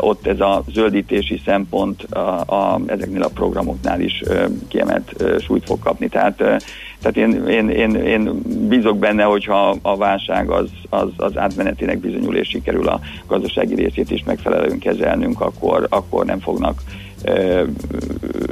Ott 0.00 0.26
ez 0.26 0.40
a 0.40 0.62
zöldítési 0.72 1.40
szempont 1.44 2.02
a, 2.02 2.40
a, 2.40 2.80
ezeknél 2.86 3.22
a 3.22 3.28
programoknál 3.28 4.00
is 4.00 4.22
kiemelt 4.68 5.24
súlyt 5.40 5.64
fog 5.64 5.78
kapni. 5.78 6.08
Tehát 6.08 6.62
tehát 7.04 7.16
én, 7.30 7.46
én, 7.46 7.68
én, 7.68 7.94
én 7.94 8.42
bízok 8.68 8.98
benne, 8.98 9.22
hogyha 9.22 9.76
a 9.82 9.96
válság 9.96 10.50
az, 10.50 10.70
az, 10.88 11.08
az 11.16 11.38
átmenetének 11.38 11.98
bizonyul, 11.98 12.36
és 12.36 12.48
sikerül 12.48 12.88
a 12.88 13.00
gazdasági 13.26 13.74
részét 13.74 14.10
is 14.10 14.22
megfelelően 14.24 14.78
kezelnünk, 14.78 15.40
akkor, 15.40 15.86
akkor 15.90 16.24
nem 16.24 16.40
fognak 16.40 16.80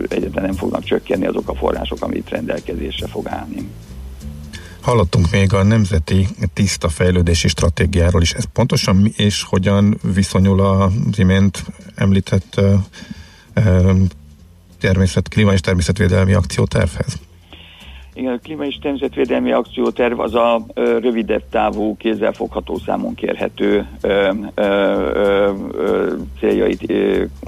egyetlen 0.09 0.45
nem 0.45 0.53
fognak 0.53 0.85
csökkenni 0.85 1.27
azok 1.27 1.49
a 1.49 1.55
források, 1.55 2.03
amit 2.03 2.31
rendelkezésre 2.31 3.07
fog 3.07 3.29
állni. 3.29 3.69
Hallottunk 4.81 5.31
még 5.31 5.55
a 5.55 5.63
Nemzeti 5.63 6.29
Tiszta 6.53 6.89
Fejlődési 6.89 7.49
Stratégiáról 7.49 8.23
is. 8.23 8.33
Ez 8.33 8.45
pontosan 8.53 8.97
mi 8.97 9.13
és 9.17 9.43
hogyan 9.43 9.99
viszonyul 10.15 10.61
az 10.61 11.19
imént 11.19 11.65
említett 11.95 12.61
természet, 14.81 15.29
klíma 15.29 15.53
és 15.53 15.61
természetvédelmi 15.61 16.33
akciótervhez? 16.33 17.19
Igen, 18.15 18.33
a 18.33 18.39
klíma 18.39 18.65
és 18.65 18.79
természetvédelmi 18.79 19.53
akcióterv 19.53 20.21
az 20.21 20.35
a 20.35 20.65
ö, 20.75 20.99
rövidebb 20.99 21.43
távú, 21.51 21.97
kézzelfogható 21.97 22.79
számon 22.79 23.15
kérhető 23.15 23.87
ö, 24.01 24.31
ö, 24.55 25.51
ö, 25.75 26.13
céljait, 26.41 26.93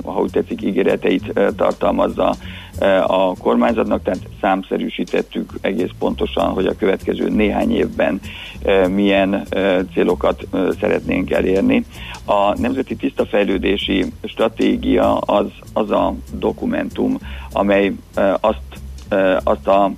ha 0.04 0.20
úgy 0.20 0.30
tetszik, 0.30 0.62
ígéreteit 0.62 1.30
ö, 1.34 1.48
tartalmazza 1.56 2.34
ö, 2.80 2.86
a 2.86 3.34
kormányzatnak, 3.38 4.02
tehát 4.02 4.28
számszerűsítettük 4.40 5.52
egész 5.60 5.90
pontosan, 5.98 6.48
hogy 6.52 6.66
a 6.66 6.76
következő 6.76 7.28
néhány 7.28 7.76
évben 7.76 8.20
ö, 8.62 8.88
milyen 8.88 9.42
ö, 9.50 9.80
célokat 9.92 10.46
ö, 10.50 10.70
szeretnénk 10.80 11.30
elérni. 11.30 11.84
A 12.24 12.58
Nemzeti 12.58 12.96
Tiszta 12.96 13.26
Fejlődési 13.26 14.12
Stratégia 14.22 15.16
az, 15.16 15.46
az 15.72 15.90
a 15.90 16.14
dokumentum, 16.32 17.18
amely 17.52 17.92
ö, 18.14 18.32
azt, 18.40 18.60
ö, 19.08 19.36
azt 19.42 19.66
a 19.66 19.92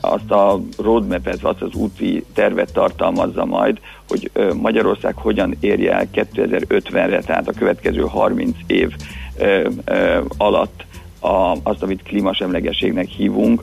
azt 0.00 0.30
a 0.30 0.60
roadmap-et, 0.78 1.44
azt 1.44 1.62
az 1.62 1.74
úti 1.74 2.24
tervet 2.34 2.72
tartalmazza 2.72 3.44
majd, 3.44 3.78
hogy 4.08 4.30
Magyarország 4.54 5.14
hogyan 5.16 5.56
érje 5.60 5.92
el 5.92 6.06
2050-re, 6.14 7.20
tehát 7.20 7.48
a 7.48 7.52
következő 7.52 8.00
30 8.00 8.56
év 8.66 8.92
alatt 10.36 10.84
a, 11.20 11.56
azt, 11.62 11.82
amit 11.82 12.02
klímasemlegességnek 12.02 13.08
hívunk. 13.08 13.62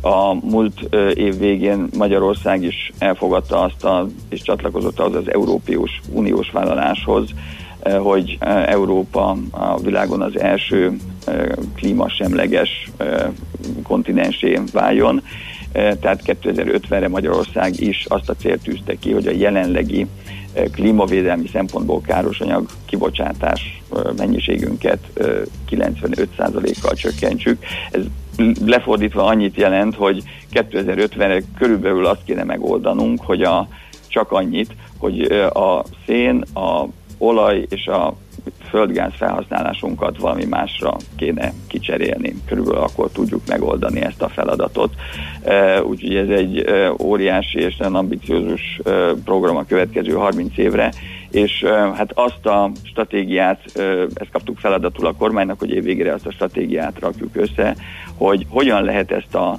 A 0.00 0.34
múlt 0.34 0.94
év 1.14 1.38
végén 1.38 1.88
Magyarország 1.96 2.62
is 2.62 2.92
elfogadta 2.98 3.60
azt 3.60 3.84
a, 3.84 4.06
és 4.28 4.42
csatlakozott 4.42 4.98
az 5.00 5.14
az 5.14 5.30
Európai 5.32 5.78
Uniós 6.12 6.50
vállaláshoz, 6.50 7.30
hogy 7.98 8.38
Európa 8.66 9.36
a 9.50 9.80
világon 9.80 10.22
az 10.22 10.38
első 10.38 10.96
klímasemleges 11.74 12.90
kontinensé 13.82 14.60
váljon. 14.72 15.22
Tehát 15.72 16.22
2050-re 16.26 17.08
Magyarország 17.08 17.80
is 17.80 18.04
azt 18.08 18.28
a 18.28 18.34
célt 18.34 18.62
tűzte 18.62 18.94
ki, 18.94 19.12
hogy 19.12 19.26
a 19.26 19.32
jelenlegi 19.32 20.06
klímavédelmi 20.72 21.48
szempontból 21.52 22.00
káros 22.00 22.40
anyag 22.40 22.66
kibocsátás 22.84 23.82
mennyiségünket 24.16 24.98
95%-kal 25.70 26.94
csökkentsük. 26.94 27.64
Ez 27.90 28.02
lefordítva 28.66 29.24
annyit 29.24 29.56
jelent, 29.56 29.94
hogy 29.94 30.22
2050-re 30.52 31.42
körülbelül 31.58 32.06
azt 32.06 32.24
kéne 32.24 32.44
megoldanunk, 32.44 33.20
hogy 33.24 33.42
a, 33.42 33.68
csak 34.08 34.32
annyit, 34.32 34.74
hogy 34.98 35.20
a 35.52 35.84
szén, 36.06 36.44
a 36.54 36.86
olaj 37.22 37.66
és 37.68 37.86
a 37.86 38.14
földgáz 38.68 39.12
felhasználásunkat 39.16 40.18
valami 40.18 40.44
másra 40.44 40.96
kéne 41.16 41.52
kicserélni. 41.66 42.34
Körülbelül 42.46 42.80
akkor 42.80 43.10
tudjuk 43.10 43.42
megoldani 43.46 44.00
ezt 44.00 44.22
a 44.22 44.28
feladatot. 44.28 44.94
Úgyhogy 45.84 46.16
ez 46.16 46.28
egy 46.28 46.64
óriási 47.02 47.58
és 47.58 47.76
nagyon 47.76 47.94
ambiciózus 47.94 48.80
program 49.24 49.56
a 49.56 49.64
következő 49.64 50.12
30 50.12 50.58
évre, 50.58 50.92
és 51.30 51.64
hát 51.94 52.10
azt 52.14 52.46
a 52.46 52.70
stratégiát, 52.82 53.60
ezt 54.14 54.30
kaptuk 54.32 54.58
feladatul 54.58 55.06
a 55.06 55.12
kormánynak, 55.12 55.58
hogy 55.58 55.70
évvégére 55.70 56.12
azt 56.12 56.26
a 56.26 56.32
stratégiát 56.32 56.98
rakjuk 57.00 57.36
össze, 57.36 57.76
hogy 58.16 58.46
hogyan 58.48 58.82
lehet 58.82 59.10
ezt 59.10 59.34
a 59.34 59.58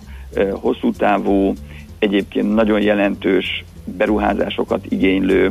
hosszú 0.52 0.92
távú, 0.92 1.54
egyébként 2.00 2.54
nagyon 2.54 2.82
jelentős 2.82 3.64
beruházásokat 3.98 4.86
igénylő 4.90 5.50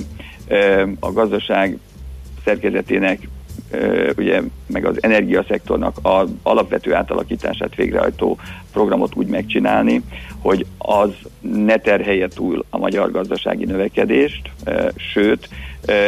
a 1.01 1.13
gazdaság 1.13 1.79
szerkezetének 2.45 3.29
ugye 4.17 4.43
meg 4.67 4.85
az 4.85 5.03
energiaszektornak 5.03 5.97
az 6.03 6.29
alapvető 6.43 6.95
átalakítását 6.95 7.75
végrehajtó 7.75 8.39
programot 8.73 9.15
úgy 9.15 9.27
megcsinálni, 9.27 10.03
hogy 10.39 10.67
az 10.79 11.11
ne 11.41 11.77
terhelje 11.77 12.29
túl 12.29 12.65
a 12.71 12.79
magyar 12.79 13.11
gazdasági 13.11 13.65
növekedést, 13.65 14.51
sőt, 15.13 15.49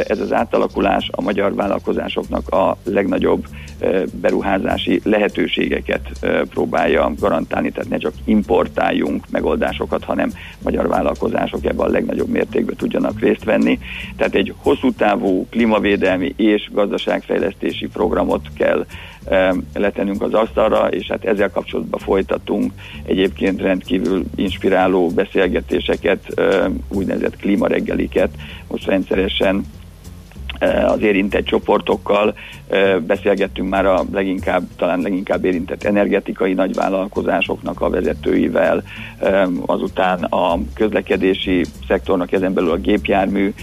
ez 0.07 0.21
az 0.21 0.33
átalakulás 0.33 1.09
a 1.13 1.21
magyar 1.21 1.55
vállalkozásoknak 1.55 2.49
a 2.49 2.77
legnagyobb 2.85 3.47
beruházási 4.21 5.01
lehetőségeket 5.05 6.09
próbálja 6.51 7.13
garantálni, 7.19 7.71
tehát 7.71 7.91
ne 7.91 7.99
csak 7.99 8.13
importáljunk 8.25 9.25
megoldásokat, 9.31 10.05
hanem 10.05 10.33
magyar 10.63 10.89
vállalkozások 10.89 11.65
ebben 11.65 11.87
a 11.87 11.91
legnagyobb 11.91 12.29
mértékben 12.29 12.77
tudjanak 12.77 13.21
részt 13.21 13.45
venni. 13.45 13.79
Tehát 14.17 14.35
egy 14.35 14.55
hosszú 14.57 14.93
távú 14.93 15.47
klímavédelmi 15.51 16.35
és 16.37 16.69
gazdaságfejlesztési 16.73 17.54
programot 17.93 18.49
kell 18.57 18.87
letennünk 19.75 20.23
az 20.23 20.35
asztalra, 20.35 20.89
és 20.89 21.07
hát 21.07 21.25
ezzel 21.25 21.51
kapcsolatban 21.51 22.01
folytatunk 22.01 22.73
egyébként 23.07 23.61
rendkívül 23.61 24.25
inspiráló 24.37 25.09
beszélgetéseket, 25.09 26.41
úgynevezett 26.89 27.37
klímareggeliket. 27.37 28.31
Most 28.69 28.87
rendszeresen 28.87 29.65
az 30.87 31.01
érintett 31.01 31.45
csoportokkal, 31.45 32.35
beszélgettünk 33.07 33.69
már 33.69 33.87
a 33.87 34.05
leginkább, 34.13 34.63
talán 34.77 35.01
leginkább 35.01 35.45
érintett 35.45 35.85
energetikai 35.85 36.53
nagyvállalkozásoknak 36.53 37.81
a 37.81 37.91
vezetőivel, 37.91 38.83
azután 39.67 40.23
a 40.23 40.59
közlekedési 40.75 41.65
szektornak, 41.89 42.33
ezen 42.33 42.53
belül 42.55 42.71
a 42.71 42.77
gépjármű 42.77 43.55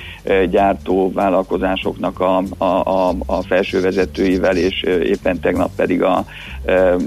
gyártó 0.49 1.11
vállalkozásoknak 1.11 2.19
a, 2.19 2.43
a, 2.57 2.65
a, 2.65 3.15
a 3.25 3.41
felső 3.41 3.81
vezetőivel, 3.81 4.57
és 4.57 4.81
éppen 4.83 5.39
tegnap 5.39 5.69
pedig 5.75 6.03
a 6.03 6.25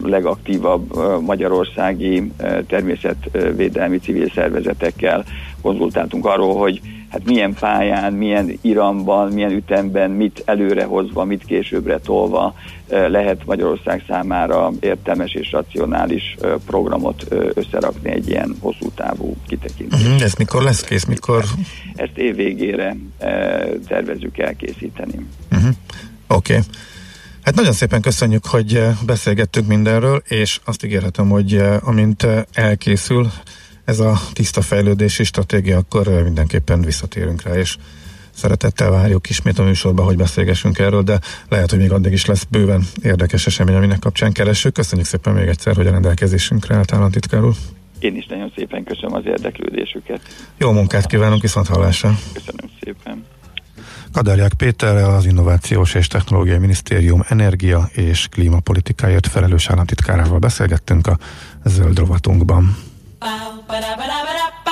legaktívabb 0.02 0.94
magyarországi 1.20 2.32
természetvédelmi 2.66 3.98
civil 3.98 4.30
szervezetekkel 4.34 5.24
konzultáltunk 5.62 6.26
arról, 6.26 6.56
hogy 6.56 6.80
hát 7.14 7.24
milyen 7.24 7.54
pályán, 7.54 8.12
milyen 8.12 8.58
iramban, 8.60 9.32
milyen 9.32 9.50
ütemben, 9.50 10.10
mit 10.10 10.42
előrehozva, 10.44 11.24
mit 11.24 11.44
későbbre 11.44 11.98
tolva 11.98 12.54
lehet 12.88 13.44
Magyarország 13.44 14.04
számára 14.08 14.70
értelmes 14.80 15.32
és 15.32 15.52
racionális 15.52 16.36
programot 16.66 17.26
összerakni 17.54 18.10
egy 18.10 18.28
ilyen 18.28 18.56
hosszú 18.60 18.90
távú 18.94 19.36
kitekintés. 19.46 20.02
Uh-huh, 20.02 20.22
ez 20.22 20.34
mikor 20.34 20.62
lesz 20.62 20.80
kész? 20.80 21.04
Mikor? 21.04 21.44
Ezt 21.94 22.18
év 22.18 22.34
végére 22.34 22.96
tervezünk 23.86 24.38
elkészíteni. 24.38 25.26
Uh-huh. 25.52 25.68
Oké. 26.28 26.52
Okay. 26.52 26.64
Hát 27.44 27.54
nagyon 27.54 27.72
szépen 27.72 28.00
köszönjük, 28.00 28.46
hogy 28.46 28.86
beszélgettünk 29.06 29.66
mindenről, 29.66 30.22
és 30.28 30.60
azt 30.64 30.84
ígérhetem, 30.84 31.28
hogy 31.28 31.62
amint 31.80 32.26
elkészül 32.52 33.30
ez 33.84 34.00
a 34.00 34.20
tiszta 34.32 34.62
fejlődési 34.62 35.24
stratégia, 35.24 35.76
akkor 35.76 36.22
mindenképpen 36.22 36.80
visszatérünk 36.80 37.42
rá, 37.42 37.54
és 37.54 37.76
szeretettel 38.34 38.90
várjuk 38.90 39.30
ismét 39.30 39.58
a 39.58 39.62
műsorba, 39.62 40.02
hogy 40.02 40.16
beszélgessünk 40.16 40.78
erről, 40.78 41.02
de 41.02 41.20
lehet, 41.48 41.70
hogy 41.70 41.78
még 41.78 41.92
addig 41.92 42.12
is 42.12 42.26
lesz 42.26 42.44
bőven 42.44 42.82
érdekes 43.02 43.46
esemény, 43.46 43.74
aminek 43.74 43.98
kapcsán 43.98 44.32
keresünk. 44.32 44.74
Köszönjük 44.74 45.06
szépen 45.06 45.32
még 45.32 45.48
egyszer, 45.48 45.76
hogy 45.76 45.86
a 45.86 45.90
rendelkezésünkre 45.90 46.74
állt 46.74 46.92
államtitkár 46.92 47.44
úr. 47.44 47.54
Én 47.98 48.16
is 48.16 48.26
nagyon 48.26 48.52
szépen 48.56 48.84
köszönöm 48.84 49.14
az 49.14 49.22
érdeklődésüket. 49.26 50.20
Jó 50.58 50.70
munkát 50.72 51.06
kívánunk, 51.06 51.42
viszont 51.42 51.66
hallásra. 51.66 52.18
Köszönöm 52.32 52.70
szépen. 52.80 53.24
Kaderják 54.12 54.54
Péterrel 54.54 55.14
az 55.14 55.26
Innovációs 55.26 55.94
és 55.94 56.06
Technológiai 56.06 56.58
Minisztérium 56.58 57.24
energia 57.28 57.88
és 57.92 58.28
klímapolitikáért 58.30 59.26
felelős 59.26 59.68
államtitkárával 59.68 60.38
beszélgettünk 60.38 61.06
a 61.06 61.18
zöld 61.64 61.98
rovatunkban. 61.98 62.76
bow, 63.24 63.64
ba 63.68 63.80
da 63.80 63.96
ba 63.96 64.04
da 64.06 64.18
ba 64.26 64.32
da. 64.38 64.63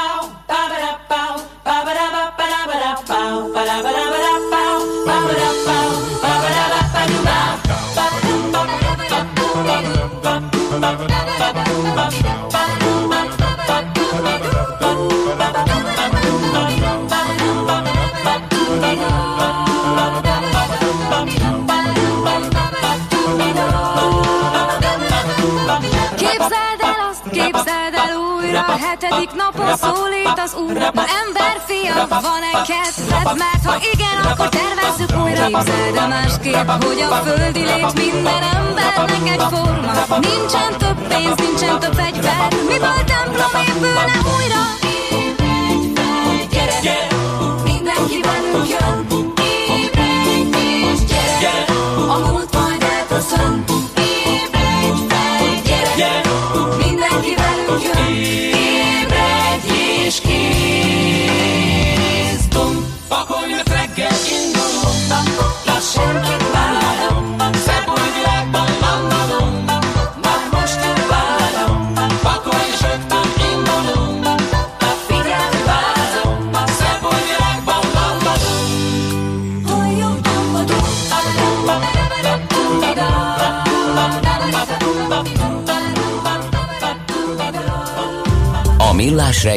Hetedik 28.76 29.30
napon 29.34 29.76
szólít 29.76 30.38
az 30.44 30.54
úr 30.54 30.72
Na 30.72 31.04
ember 31.22 31.56
fia, 31.66 32.06
van-e 32.08 32.52
kedved? 32.70 33.38
Mert 33.38 33.64
ha 33.64 33.74
igen, 33.92 34.16
akkor 34.30 34.48
tervezzük 34.48 35.22
újra 35.22 35.46
Képzeld 35.46 35.94
de 35.94 36.06
másképp, 36.06 36.68
hogy 36.84 37.00
a 37.10 37.14
földi 37.14 37.64
lét 37.64 37.94
minden 37.94 38.42
embernek 38.54 39.28
egy 39.34 39.44
forma 39.50 40.18
Nincsen 40.20 40.72
több 40.78 41.06
pénz, 41.08 41.36
nincsen 41.36 41.78
több 41.78 41.94
fegyver 41.94 42.48
Miből 42.68 43.04
templom 43.04 43.62
épülne 43.66 44.16
újra? 44.36 44.81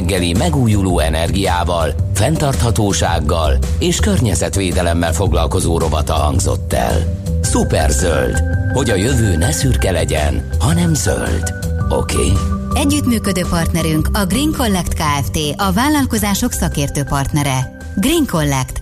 Reggeli 0.06 0.34
megújuló 0.34 1.00
energiával, 1.00 1.94
fenntarthatósággal 2.14 3.58
és 3.80 4.00
környezetvédelemmel 4.00 5.14
foglalkozó 5.14 5.78
rovata 5.78 6.14
hangzott 6.14 6.74
el. 6.74 7.22
Superzöld, 7.44 8.42
hogy 8.74 8.90
a 8.90 8.96
jövő 8.96 9.38
ne 9.38 9.52
szürke 9.52 9.92
legyen, 9.92 10.50
hanem 10.60 10.94
zöld. 10.94 11.54
Oké? 11.90 12.16
Okay? 12.16 12.32
Együttműködő 12.74 13.42
partnerünk 13.50 14.10
a 14.14 14.26
Green 14.26 14.52
Collect 14.58 14.94
Kft. 14.94 15.38
a 15.56 15.72
vállalkozások 15.72 16.52
szakértő 16.52 17.04
partnere. 17.04 17.78
Green 17.96 18.26
Collect. 18.26 18.82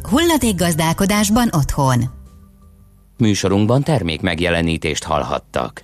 gazdálkodásban 0.55 1.49
otthon. 1.51 2.03
Műsorunkban 3.17 3.83
termék 3.83 4.21
megjelenítést 4.21 5.03
hallhattak. 5.03 5.83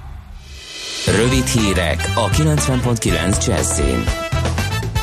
Rövid 1.05 1.45
hírek 1.45 2.11
a 2.15 2.29
90.9 2.29 3.45
Jazzin. 3.47 4.03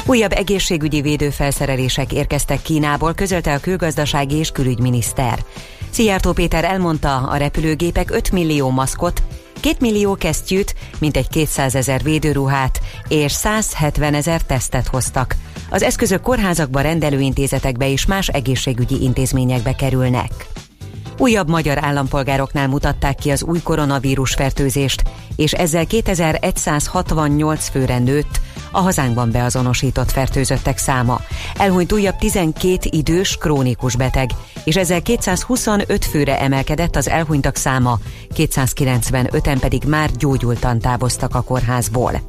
Újabb 0.06 0.32
egészségügyi 0.32 1.00
védőfelszerelések 1.00 2.12
érkeztek 2.12 2.62
Kínából, 2.62 3.14
közölte 3.14 3.52
a 3.52 3.58
külgazdasági 3.58 4.34
és 4.34 4.50
külügyminiszter. 4.50 5.44
Szijjártó 5.90 6.32
Péter 6.32 6.64
elmondta, 6.64 7.16
a 7.16 7.36
repülőgépek 7.36 8.10
5 8.10 8.30
millió 8.30 8.70
maszkot, 8.70 9.22
2 9.60 9.76
millió 9.80 10.14
kesztyűt, 10.14 10.74
mintegy 10.98 11.28
200 11.28 11.74
ezer 11.74 12.02
védőruhát 12.02 12.80
és 13.08 13.32
170 13.32 14.14
ezer 14.14 14.42
tesztet 14.42 14.86
hoztak. 14.86 15.36
Az 15.70 15.82
eszközök 15.82 16.20
kórházakba, 16.20 16.80
rendelőintézetekbe 16.80 17.88
és 17.88 18.06
más 18.06 18.28
egészségügyi 18.28 19.02
intézményekbe 19.02 19.74
kerülnek. 19.74 20.48
Újabb 21.18 21.48
magyar 21.48 21.84
állampolgároknál 21.84 22.68
mutatták 22.68 23.14
ki 23.14 23.30
az 23.30 23.42
új 23.42 23.60
koronavírus 23.62 24.34
fertőzést, 24.34 25.02
és 25.36 25.52
ezzel 25.52 25.86
2168 25.86 27.68
főre 27.68 27.98
nőtt 27.98 28.40
a 28.72 28.80
hazánkban 28.80 29.30
beazonosított 29.30 30.10
fertőzöttek 30.10 30.78
száma. 30.78 31.20
Elhunyt 31.54 31.92
újabb 31.92 32.16
12 32.16 32.78
idős, 32.90 33.36
krónikus 33.36 33.96
beteg, 33.96 34.30
és 34.64 34.76
ezzel 34.76 35.02
225 35.02 36.04
főre 36.04 36.40
emelkedett 36.40 36.96
az 36.96 37.08
elhunytak 37.08 37.56
száma, 37.56 37.98
295-en 38.36 39.56
pedig 39.60 39.82
már 39.86 40.10
gyógyultan 40.10 40.78
távoztak 40.78 41.34
a 41.34 41.40
kórházból. 41.40 42.20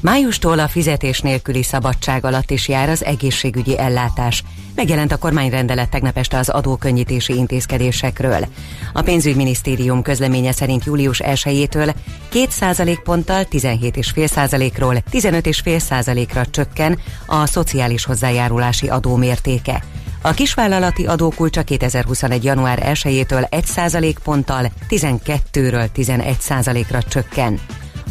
Májustól 0.00 0.58
a 0.58 0.68
fizetés 0.68 1.20
nélküli 1.20 1.62
szabadság 1.62 2.24
alatt 2.24 2.50
is 2.50 2.68
jár 2.68 2.88
az 2.88 3.04
egészségügyi 3.04 3.78
ellátás. 3.78 4.44
Megjelent 4.74 5.12
a 5.12 5.16
kormányrendelet 5.16 5.90
tegnap 5.90 6.16
este 6.16 6.38
az 6.38 6.48
adókönnyítési 6.48 7.36
intézkedésekről. 7.36 8.46
A 8.92 9.02
pénzügyminisztérium 9.02 10.02
közleménye 10.02 10.52
szerint 10.52 10.84
július 10.84 11.20
1-től 11.24 11.94
2% 12.32 12.98
ponttal 13.04 13.44
17,5%-ról 13.50 14.94
15,5%-ra 15.12 16.46
csökken 16.46 16.98
a 17.26 17.46
szociális 17.46 18.04
hozzájárulási 18.04 18.88
adó 18.88 19.16
mértéke. 19.16 19.82
A 20.22 20.32
kisvállalati 20.32 21.06
adókulcsa 21.06 21.62
2021. 21.62 22.44
január 22.44 22.82
1-től 22.86 23.46
1% 23.50 24.14
ponttal 24.24 24.70
12-ről 24.90 25.88
11 25.92 26.86
ra 26.90 27.02
csökken. 27.02 27.60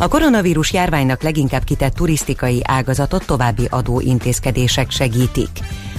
A 0.04 0.08
koronavírus 0.08 0.74
járványnak 0.74 1.22
leginkább 1.22 1.64
kitett 1.64 1.94
turisztikai 1.94 2.62
ágazatot 2.64 3.26
további 3.26 3.68
adóintézkedések 3.70 4.92
segítik. 4.92 5.50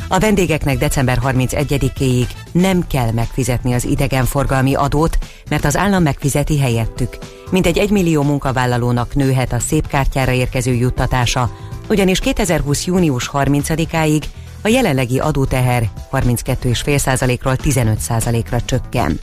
A 0.09 0.19
vendégeknek 0.19 0.79
december 0.79 1.19
31-éig 1.25 2.27
nem 2.53 2.87
kell 2.87 3.11
megfizetni 3.11 3.73
az 3.73 3.85
idegenforgalmi 3.85 4.75
adót, 4.75 5.19
mert 5.49 5.65
az 5.65 5.77
állam 5.77 6.03
megfizeti 6.03 6.59
helyettük. 6.59 7.19
Mintegy 7.51 7.79
egy 7.79 7.91
millió 7.91 8.23
munkavállalónak 8.23 9.15
nőhet 9.15 9.53
a 9.53 9.59
szép 9.59 9.87
kártyára 9.87 10.33
érkező 10.33 10.73
juttatása, 10.73 11.51
ugyanis 11.89 12.19
2020. 12.19 12.87
június 12.87 13.31
30-áig 13.33 14.23
a 14.63 14.69
jelenlegi 14.69 15.19
adóteher 15.19 15.91
32,5%-ról 16.13 17.57
15%-ra 17.63 18.61
csökken. 18.61 19.19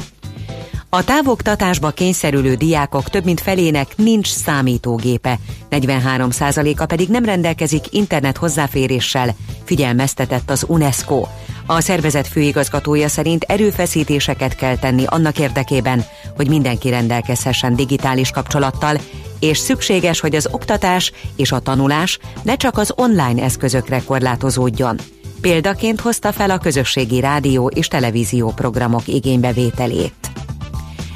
A 0.93 1.03
távoktatásba 1.03 1.89
kényszerülő 1.89 2.55
diákok 2.55 3.09
több 3.09 3.25
mint 3.25 3.41
felének 3.41 3.97
nincs 3.97 4.27
számítógépe, 4.27 5.39
43%-a 5.69 6.85
pedig 6.85 7.09
nem 7.09 7.25
rendelkezik 7.25 7.85
internet 7.89 8.37
hozzáféréssel, 8.37 9.35
figyelmeztetett 9.63 10.49
az 10.49 10.65
UNESCO. 10.67 11.25
A 11.65 11.81
szervezet 11.81 12.27
főigazgatója 12.27 13.07
szerint 13.07 13.43
erőfeszítéseket 13.43 14.55
kell 14.55 14.77
tenni 14.77 15.03
annak 15.05 15.39
érdekében, 15.39 16.05
hogy 16.35 16.47
mindenki 16.47 16.89
rendelkezhessen 16.89 17.75
digitális 17.75 18.29
kapcsolattal, 18.29 18.97
és 19.39 19.57
szükséges, 19.57 20.19
hogy 20.19 20.35
az 20.35 20.47
oktatás 20.51 21.11
és 21.35 21.51
a 21.51 21.59
tanulás 21.59 22.19
ne 22.43 22.55
csak 22.55 22.77
az 22.77 22.93
online 22.95 23.43
eszközökre 23.43 24.01
korlátozódjon. 24.05 24.97
Példaként 25.41 25.99
hozta 25.99 26.31
fel 26.31 26.49
a 26.49 26.57
közösségi 26.57 27.19
rádió 27.19 27.67
és 27.67 27.87
televízió 27.87 28.49
programok 28.49 29.07
igénybevételét. 29.07 30.31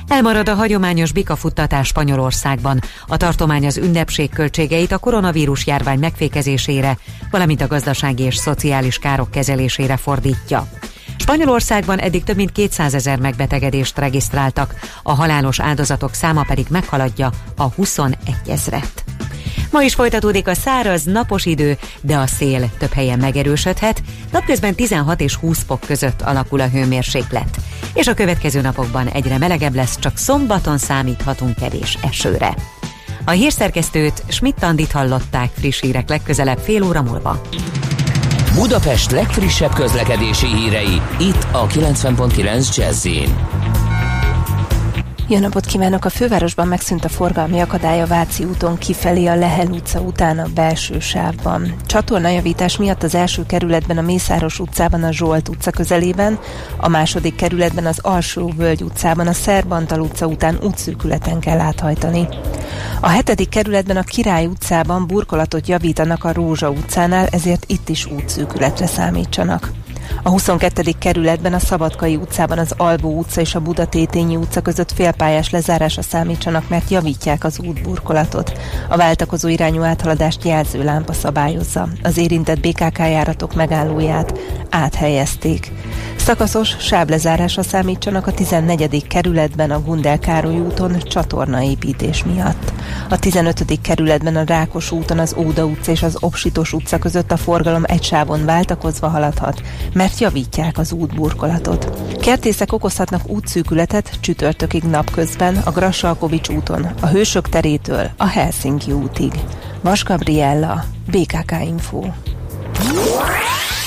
Elmarad 0.08 0.50
a 0.50 0.56
hagyományos 0.56 1.12
bikafuttatás 1.12 1.88
Spanyolországban. 1.88 2.82
A 3.08 3.18
tartomány 3.18 3.66
az 3.66 3.78
ünnepség 3.78 4.30
költségeit 4.30 4.92
a 4.92 4.98
koronavírus 4.98 5.68
járvány 5.68 6.00
megfékezésére, 6.00 6.98
valamint 7.32 7.62
a 7.62 7.68
gazdasági 7.68 8.24
és 8.24 8.36
szociális 8.36 8.98
károk 8.98 9.32
kezelésére 9.32 9.98
fordítja. 9.98 10.68
Spanyolországban 11.18 12.00
eddig 12.00 12.24
több 12.24 12.36
mint 12.36 12.52
200 12.52 12.94
ezer 12.94 13.20
megbetegedést 13.20 13.98
regisztráltak, 13.98 14.76
a 15.04 15.14
halálos 15.14 15.60
áldozatok 15.60 16.14
száma 16.14 16.44
pedig 16.48 16.66
meghaladja 16.70 17.32
a 17.58 17.64
21 17.64 18.18
ezret. 18.48 19.04
Ma 19.72 19.82
is 19.82 19.94
folytatódik 19.94 20.48
a 20.48 20.54
száraz, 20.54 21.04
napos 21.04 21.46
idő, 21.46 21.78
de 22.02 22.18
a 22.18 22.28
szél 22.28 22.70
több 22.78 22.92
helyen 22.92 23.20
megerősödhet, 23.20 24.02
napközben 24.32 24.76
16 24.76 25.22
és 25.22 25.36
20 25.36 25.64
fok 25.64 25.80
között 25.80 26.22
alakul 26.22 26.60
a 26.60 26.68
hőmérséklet. 26.68 27.58
És 27.96 28.08
a 28.08 28.14
következő 28.14 28.62
napokban 28.62 29.08
egyre 29.08 29.38
melegebb 29.38 29.76
lesz, 29.76 30.00
csak 30.00 30.18
szombaton 30.18 30.78
számíthatunk 30.78 31.56
kevés 31.56 31.98
esőre. 32.02 32.56
A 33.26 33.32
hírszerkesztőt 33.32 34.24
Schmidt-Tandit 34.28 34.92
hallották 34.92 35.50
friss 35.58 35.82
hírek 35.82 36.10
legközelebb 36.10 36.58
fél 36.58 36.84
óra 36.84 37.02
múlva. 37.02 37.42
Budapest 38.54 39.12
legfrissebb 39.12 39.74
közlekedési 39.74 40.48
hírei, 40.48 41.02
itt 41.20 41.48
a 41.52 41.68
90.9 41.68 42.76
jazz 42.76 43.08
jó 45.28 45.40
napot 45.40 45.66
kívánok! 45.66 46.06
A 46.06 46.10
fővárosban 46.10 46.68
megszűnt 46.68 47.06
a 47.06 47.10
forgalmi 47.10 47.60
akadály 47.60 48.02
a 48.02 48.06
Váci 48.08 48.44
úton 48.44 48.78
kifelé 48.78 49.26
a 49.26 49.36
Lehel 49.36 49.68
utca 49.68 50.00
után 50.00 50.40
a 50.40 50.48
belső 50.54 51.00
sávban. 51.00 51.76
Csatornajavítás 51.86 52.78
miatt 52.78 53.04
az 53.04 53.16
első 53.16 53.46
kerületben 53.46 53.98
a 53.98 54.02
Mészáros 54.02 54.60
utcában 54.60 55.04
a 55.04 55.12
Zsolt 55.12 55.50
utca 55.50 55.72
közelében, 55.72 56.40
a 56.78 56.88
második 56.88 57.36
kerületben 57.36 57.86
az 57.86 58.00
Alsó 58.02 58.54
Völgy 58.58 58.82
utcában 58.82 59.28
a 59.28 59.34
Szerbantal 59.34 60.00
utca 60.00 60.26
után 60.26 60.58
útszűkületen 60.64 61.40
kell 61.40 61.60
áthajtani. 61.60 62.28
A 63.02 63.08
hetedik 63.08 63.50
kerületben 63.50 63.98
a 63.98 64.04
Király 64.04 64.46
utcában 64.46 65.08
burkolatot 65.08 65.68
javítanak 65.68 66.24
a 66.24 66.34
Rózsa 66.34 66.70
utcánál, 66.70 67.28
ezért 67.32 67.64
itt 67.68 67.90
is 67.90 68.06
útszűkületre 68.06 68.86
számítsanak. 68.86 69.72
A 70.24 70.30
22. 70.30 70.92
kerületben 71.00 71.54
a 71.54 71.60
Szabadkai 71.60 72.16
utcában 72.16 72.58
az 72.58 72.74
Albó 72.78 73.18
utca 73.18 73.42
és 73.42 73.56
a 73.56 73.60
Budatétényi 73.60 74.36
utca 74.36 74.62
között 74.62 74.92
félpályás 74.92 75.50
lezárása 75.50 76.02
számítsanak, 76.02 76.70
mert 76.70 76.90
javítják 76.90 77.44
az 77.44 77.60
útburkolatot. 77.60 78.60
A 78.90 78.98
váltakozó 78.98 79.48
irányú 79.48 79.84
áthaladást 79.84 80.44
jelző 80.44 80.84
lámpa 80.84 81.14
szabályozza. 81.14 81.88
Az 82.04 82.18
érintett 82.18 82.60
BKK 82.60 82.98
járatok 82.98 83.56
megállóját 83.56 84.40
áthelyezték. 84.70 85.72
Szakaszos 86.16 86.76
sáblezárásra 86.80 87.64
számítsanak 87.64 88.28
a 88.28 88.32
14. 88.34 89.08
kerületben 89.08 89.72
a 89.72 89.82
Gundel 89.82 90.20
Károly 90.20 90.60
úton 90.60 91.00
csatornaépítés 91.00 92.24
miatt. 92.24 92.74
A 93.10 93.20
15. 93.20 93.82
kerületben 93.82 94.36
a 94.36 94.44
Rákos 94.44 94.92
úton 94.92 95.20
az 95.20 95.36
Óda 95.38 95.66
utca 95.66 95.92
és 95.92 96.04
az 96.04 96.18
Opsitos 96.20 96.74
utca 96.74 96.98
között 96.98 97.32
a 97.32 97.38
forgalom 97.38 97.84
egy 97.88 98.04
sávon 98.04 98.46
váltakozva 98.46 99.08
haladhat, 99.08 99.62
mert 99.96 100.20
javítják 100.20 100.78
az 100.78 100.92
útburkolatot. 100.92 101.90
Kertészek 102.20 102.74
okozhatnak 102.74 103.30
útszűkületet 103.30 104.18
csütörtökig 104.20 104.84
napközben 104.84 105.56
a 105.56 105.72
Grassalkovics 105.72 106.50
úton, 106.50 106.88
a 107.02 107.08
Hősök 107.08 107.50
terétől 107.50 108.10
a 108.18 108.26
Helsinki 108.26 108.92
útig. 108.92 109.32
Vas 109.82 110.04
Gabriella, 110.04 110.84
BKK 111.12 111.52
Info. 111.64 112.02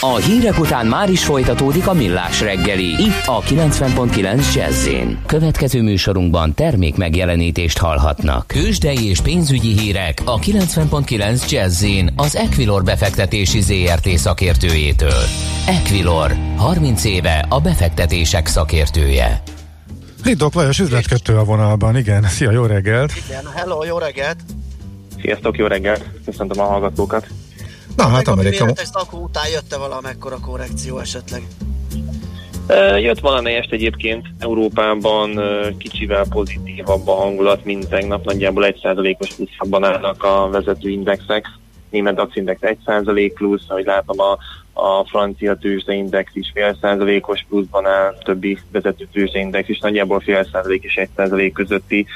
A 0.00 0.16
hírek 0.16 0.58
után 0.58 0.86
már 0.86 1.10
is 1.10 1.24
folytatódik 1.24 1.86
a 1.86 1.92
millás 1.92 2.40
reggeli. 2.40 2.84
Itt 2.84 3.22
a 3.26 3.40
90.9 3.40 4.54
jazz 4.54 4.88
Következő 5.26 5.82
műsorunkban 5.82 6.54
termék 6.54 6.96
megjelenítést 6.96 7.78
hallhatnak. 7.78 8.46
Kősdei 8.46 9.08
és 9.08 9.20
pénzügyi 9.20 9.78
hírek 9.78 10.22
a 10.24 10.38
90.9 10.38 11.50
jazz 11.50 11.84
az 12.16 12.36
Equilor 12.36 12.84
befektetési 12.84 13.60
ZRT 13.60 14.08
szakértőjétől. 14.08 15.22
Equilor, 15.66 16.36
30 16.56 17.04
éve 17.04 17.46
a 17.48 17.60
befektetések 17.60 18.46
szakértője. 18.46 19.42
Lidok 20.24 20.54
Lajos 20.54 20.78
üzletkötő 20.78 21.36
a 21.36 21.44
vonalban, 21.44 21.96
igen. 21.96 22.22
Szia, 22.22 22.50
jó 22.50 22.64
reggelt! 22.64 23.12
Igen, 23.28 23.44
hello, 23.54 23.84
jó 23.84 23.98
reggelt! 23.98 24.36
Sziasztok, 25.20 25.56
jó 25.56 25.66
reggelt! 25.66 26.04
Köszöntöm 26.24 26.60
a 26.60 26.66
hallgatókat! 26.66 27.26
Na 27.98 28.08
hát 28.08 28.28
Amerika... 28.28 28.66
Ezt 28.74 28.96
akkor 28.96 29.20
után 29.20 29.48
jött-e 29.52 29.76
valamekkora 29.76 30.38
korrekció 30.40 30.98
esetleg? 30.98 31.42
Jött 32.98 33.20
valamelyest 33.20 33.72
egyébként 33.72 34.26
Európában 34.38 35.40
kicsivel 35.78 36.26
pozitívabb 36.28 37.08
a 37.08 37.14
hangulat, 37.14 37.64
mint 37.64 37.88
tegnap, 37.88 38.24
nagyjából 38.24 38.74
1%-os 38.82 39.34
pluszabban 39.34 39.84
állnak 39.84 40.22
a 40.22 40.48
vezető 40.50 40.88
indexek. 40.88 41.46
Német 41.90 42.14
DAX 42.14 42.36
index 42.36 42.60
1% 42.62 43.30
plusz, 43.34 43.64
ahogy 43.68 43.84
látom 43.84 44.20
a, 44.20 44.38
a 44.72 45.04
francia 45.04 45.56
tőzsdeindex 45.56 46.30
is 46.34 46.50
fél 46.54 46.76
százalékos 46.80 47.46
pluszban 47.48 47.86
áll, 47.86 48.18
többi 48.24 48.58
vezető 48.72 49.08
tőzsdeindex 49.12 49.68
is 49.68 49.78
nagyjából 49.78 50.20
fél 50.20 50.48
százalék 50.52 50.82
és 50.82 50.94
egy 50.94 51.08
százalék 51.16 51.52
közötti 51.52 52.06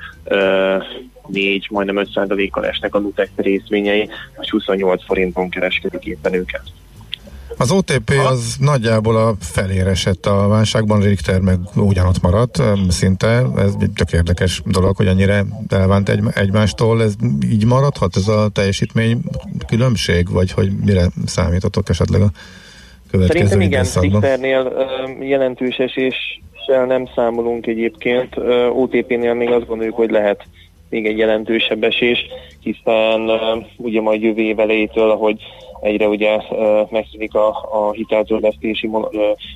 4, 1.26 1.66
majdnem 1.70 2.06
5%-kal 2.14 2.66
esnek 2.66 2.94
a 2.94 2.98
Nutex 2.98 3.30
részvényei, 3.36 4.08
és 4.40 4.50
28 4.50 5.04
forinton 5.04 5.48
kereskedik 5.48 6.04
éppen 6.04 6.34
őket. 6.34 6.62
Az 7.58 7.70
OTP 7.70 8.12
az 8.30 8.56
nagyjából 8.60 9.16
a 9.16 9.34
felére 9.40 9.90
esett 9.90 10.26
a 10.26 10.48
válságban, 10.48 11.00
Richter 11.00 11.40
meg 11.40 11.58
ugyanott 11.74 12.22
maradt 12.22 12.62
szinte. 12.88 13.42
Ez 13.56 13.74
egy 13.80 13.90
tök 13.90 14.12
érdekes 14.12 14.62
dolog, 14.64 14.96
hogy 14.96 15.06
annyira 15.06 15.44
elvánt 15.68 16.08
egy, 16.08 16.20
egymástól. 16.34 17.02
Ez 17.02 17.14
így 17.50 17.64
maradhat 17.64 18.16
ez 18.16 18.28
a 18.28 18.48
teljesítmény 18.48 19.20
különbség, 19.66 20.30
vagy 20.30 20.52
hogy 20.52 20.70
mire 20.84 21.06
számítotok 21.26 21.88
esetleg 21.88 22.20
a 22.20 22.30
következő 23.10 23.46
Szerintem 23.46 23.60
igen? 23.60 23.86
Richternél 24.00 24.72
jelentős 25.20 25.76
eséssel 25.76 26.86
nem 26.86 27.08
számolunk 27.14 27.66
egyébként. 27.66 28.36
OTP-nél 28.72 29.34
még 29.34 29.50
azt 29.50 29.66
gondoljuk, 29.66 29.96
hogy 29.96 30.10
lehet 30.10 30.44
még 30.90 31.06
egy 31.06 31.18
jelentősebb 31.18 31.82
esés, 31.82 32.26
hiszen 32.60 33.30
ugye 33.76 34.00
majd 34.00 34.22
jövő 34.22 34.42
év 34.42 34.58
elejétől, 34.58 35.10
ahogy 35.10 35.40
egyre 35.80 36.08
ugye 36.08 36.40
megszűnik 36.90 37.34
a, 37.34 37.48
a 37.48 37.92
hiteltörlesztési 37.92 38.90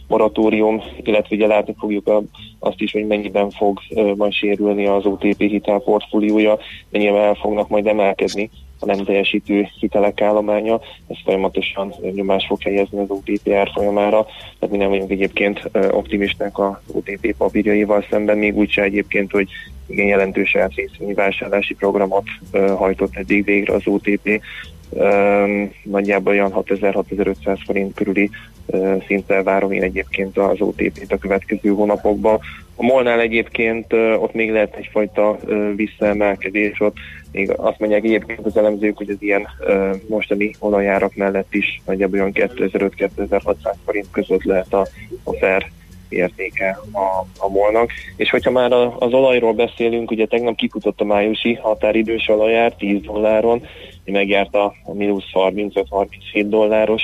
moratórium, 0.08 0.82
illetve 1.02 1.36
ugye 1.36 1.46
látni 1.46 1.74
fogjuk 1.78 2.22
azt 2.58 2.80
is, 2.80 2.92
hogy 2.92 3.06
mennyiben 3.06 3.50
fog 3.50 3.78
majd 4.16 4.32
sérülni 4.32 4.86
az 4.86 5.06
OTP 5.06 5.38
hitelportfóliója, 5.38 6.58
mennyiben 6.90 7.22
el 7.22 7.34
fognak 7.34 7.68
majd 7.68 7.86
emelkedni 7.86 8.50
a 8.80 8.86
nem 8.86 9.04
teljesítő 9.04 9.68
hitelek 9.80 10.20
állománya, 10.20 10.80
ez 11.08 11.16
folyamatosan 11.24 11.94
nyomás 12.14 12.46
fog 12.46 12.62
helyezni 12.62 12.98
az 12.98 13.10
OTP 13.10 13.70
folyamára, 13.74 14.26
tehát 14.58 14.70
mi 14.70 14.76
nem 14.76 14.88
vagyunk 14.88 15.10
egyébként 15.10 15.70
optimisták 15.90 16.58
az 16.58 16.76
OTP 16.92 17.34
papírjaival 17.36 18.06
szemben, 18.10 18.38
még 18.38 18.56
úgyse 18.56 18.82
egyébként, 18.82 19.30
hogy 19.30 19.48
igen 19.86 20.06
jelentős 20.06 20.56
részvényi 20.74 21.14
vásárlási 21.14 21.74
programot 21.74 22.24
hajtott 22.52 23.16
eddig 23.16 23.44
végre 23.44 23.74
az 23.74 23.86
OTP, 23.86 24.40
nagyjából 25.82 26.32
olyan 26.32 26.52
6000-6500 26.54 27.58
forint 27.64 27.94
körüli 27.94 28.30
szinttel 29.06 29.42
várom 29.42 29.72
én 29.72 29.82
egyébként 29.82 30.38
az 30.38 30.60
OTP-t 30.60 31.12
a 31.12 31.18
következő 31.18 31.68
hónapokban. 31.68 32.38
A 32.76 32.82
Molnál 32.82 33.20
egyébként 33.20 33.92
ott 33.92 34.34
még 34.34 34.50
lehet 34.50 34.76
egyfajta 34.76 35.38
visszaemelkedés, 35.76 36.80
ott 36.80 36.96
még 37.32 37.50
azt 37.56 37.78
mondják 37.78 38.04
egyébként 38.04 38.46
az 38.46 38.56
elemzők, 38.56 38.96
hogy 38.96 39.10
az 39.10 39.16
ilyen 39.18 39.48
mostani 40.08 40.54
olajárak 40.58 41.14
mellett 41.14 41.54
is 41.54 41.80
nagyjából 41.86 42.18
olyan 42.18 42.32
2500-2600 42.34 43.54
forint 43.84 44.10
között 44.10 44.44
lehet 44.44 44.72
a, 44.72 44.86
a 45.24 45.32
fair 45.32 45.66
értéke 46.08 46.78
a, 46.92 47.26
a 47.38 47.48
molnak. 47.48 47.90
És 48.16 48.30
hogyha 48.30 48.50
már 48.50 48.72
az 48.72 49.12
olajról 49.12 49.52
beszélünk, 49.52 50.10
ugye 50.10 50.26
tegnap 50.26 50.56
kifutott 50.56 51.00
a 51.00 51.04
májusi 51.04 51.54
határidős 51.54 52.28
olajár 52.28 52.74
10 52.74 53.00
dolláron, 53.00 53.66
megjárt 54.04 54.54
a, 54.54 54.74
mínusz 54.92 55.30
35-37 55.32 56.44
dolláros 56.48 57.02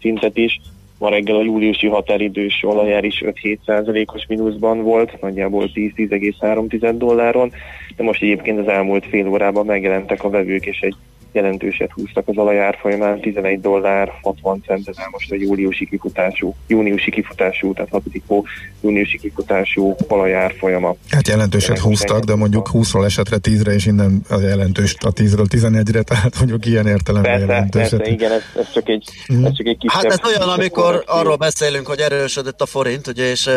szintet 0.00 0.36
is, 0.36 0.60
Ma 1.00 1.08
reggel 1.08 1.36
a 1.36 1.42
júliusi 1.42 1.86
határidős 1.86 2.62
olajár 2.62 3.04
is 3.04 3.22
5-7 3.26 4.14
os 4.14 4.26
mínuszban 4.26 4.82
volt, 4.82 5.20
nagyjából 5.20 5.70
10-10,3 5.74 6.94
dolláron, 6.96 7.52
de 7.96 8.02
most 8.02 8.22
egyébként 8.22 8.58
az 8.58 8.68
elmúlt 8.68 9.06
fél 9.06 9.28
órában 9.28 9.66
megjelentek 9.66 10.24
a 10.24 10.30
vevők, 10.30 10.66
és 10.66 10.80
egy 10.80 10.94
jelentőset 11.32 11.90
húztak 11.92 12.28
az 12.28 12.36
olajár 12.36 12.76
folyamán, 12.80 13.20
11 13.20 13.60
dollár 13.60 14.12
60 14.22 14.62
cent, 14.66 14.88
ez 14.88 14.96
most 15.10 15.32
a 15.32 15.34
júliusi 15.34 15.86
kifutású, 15.86 16.54
júniusi 16.66 17.10
kifutású, 17.10 17.72
tehát 17.72 17.90
6. 17.90 18.02
hó 18.26 18.44
júniusi 18.80 19.18
kifutású 19.18 19.96
olajár 20.08 20.54
folyama. 20.58 20.94
Hát 21.08 21.28
jelentőset 21.28 21.78
húztak, 21.78 22.24
de 22.24 22.34
mondjuk 22.34 22.70
20-ról 22.72 23.04
esetre 23.04 23.36
10-re, 23.42 23.72
és 23.72 23.86
innen 23.86 24.22
a 24.28 24.38
jelentős 24.40 24.94
a 25.00 25.12
10-ről 25.12 25.46
11-re, 25.50 26.02
tehát 26.02 26.38
mondjuk 26.38 26.66
ilyen 26.66 26.86
értelemben 26.86 27.32
persze, 27.32 27.46
jelentőset. 27.46 27.98
Persze, 27.98 28.12
igen, 28.12 28.32
ez, 28.32 28.42
ez, 28.58 28.72
csak 28.72 28.88
egy, 28.88 29.04
mm. 29.32 29.44
ez 29.44 29.56
csak 29.56 29.66
egy 29.66 29.78
kisebb... 29.78 30.02
Hát 30.02 30.12
ez 30.12 30.18
olyan, 30.26 30.48
amikor 30.48 31.04
arról 31.06 31.36
beszélünk, 31.36 31.86
hogy 31.86 31.98
erősödött 31.98 32.60
a 32.60 32.66
forint, 32.66 33.06
ugye, 33.06 33.30
és 33.30 33.50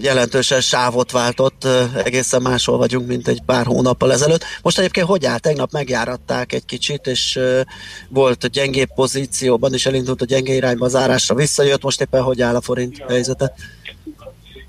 jelentősen 0.00 0.60
sávot 0.60 1.10
váltott, 1.10 1.66
egészen 2.04 2.42
máshol 2.42 2.78
vagyunk, 2.78 3.06
mint 3.06 3.28
egy 3.28 3.42
pár 3.46 3.66
hónappal 3.66 4.12
ezelőtt. 4.12 4.44
Most 4.62 4.78
egyébként 4.78 5.06
hogy 5.06 5.26
áll? 5.26 5.38
Tegnap 5.38 5.72
megjáratták 5.72 6.52
egy 6.52 6.64
kicsit, 6.64 7.06
és 7.06 7.19
és 7.20 7.38
volt 8.08 8.44
a 8.44 8.48
gyengébb 8.48 8.88
pozícióban, 8.94 9.72
és 9.72 9.86
elindult 9.86 10.22
a 10.22 10.24
gyenge 10.24 10.52
irányba 10.52 10.84
az 10.84 10.96
árásra 10.96 11.34
visszajött, 11.34 11.82
most 11.82 12.00
éppen 12.00 12.22
hogy 12.22 12.42
áll 12.42 12.54
a 12.54 12.60
forint 12.60 13.04
helyzete? 13.08 13.52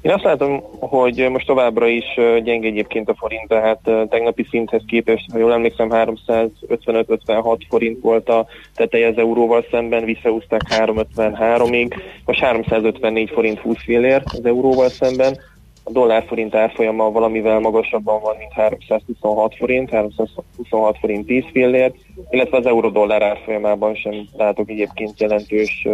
Én 0.02 0.12
azt 0.12 0.24
látom, 0.24 0.64
hogy 0.80 1.30
most 1.30 1.46
továbbra 1.46 1.88
is 1.88 2.06
gyenge 2.44 2.68
egyébként 2.68 3.10
a 3.10 3.16
forint, 3.18 3.48
tehát 3.48 3.80
tegnapi 4.10 4.48
szinthez 4.50 4.82
képest, 4.88 5.32
ha 5.32 5.38
jól 5.38 5.54
emlékszem, 5.54 5.90
355-56 5.92 7.58
forint 7.70 8.02
volt 8.02 8.30
a 8.30 8.46
teteje 8.76 9.08
az 9.08 9.18
euróval 9.18 9.66
szemben, 9.72 10.06
visszaúzták 10.06 10.62
353-ig, 10.70 11.94
most 12.26 12.40
354 12.40 13.30
forint 13.30 13.60
20 13.60 13.78
fillér 13.84 14.22
az 14.26 14.46
euróval 14.46 14.90
szemben, 14.90 15.38
a 15.84 15.92
dollár-forint 15.92 16.56
árfolyama 16.56 17.12
valamivel 17.12 17.60
magasabban 17.60 18.22
van, 18.22 18.36
mint 18.38 18.52
326 18.52 19.56
forint, 19.56 19.90
326 19.90 20.98
forint 20.98 21.26
10 21.26 21.44
fillért, 21.52 21.96
illetve 22.30 22.58
az 22.58 22.66
euró-dollár 22.66 23.22
árfolyamában 23.22 23.96
sem 23.96 24.28
látok 24.38 24.70
egyébként 24.70 25.20
jelentős 25.20 25.88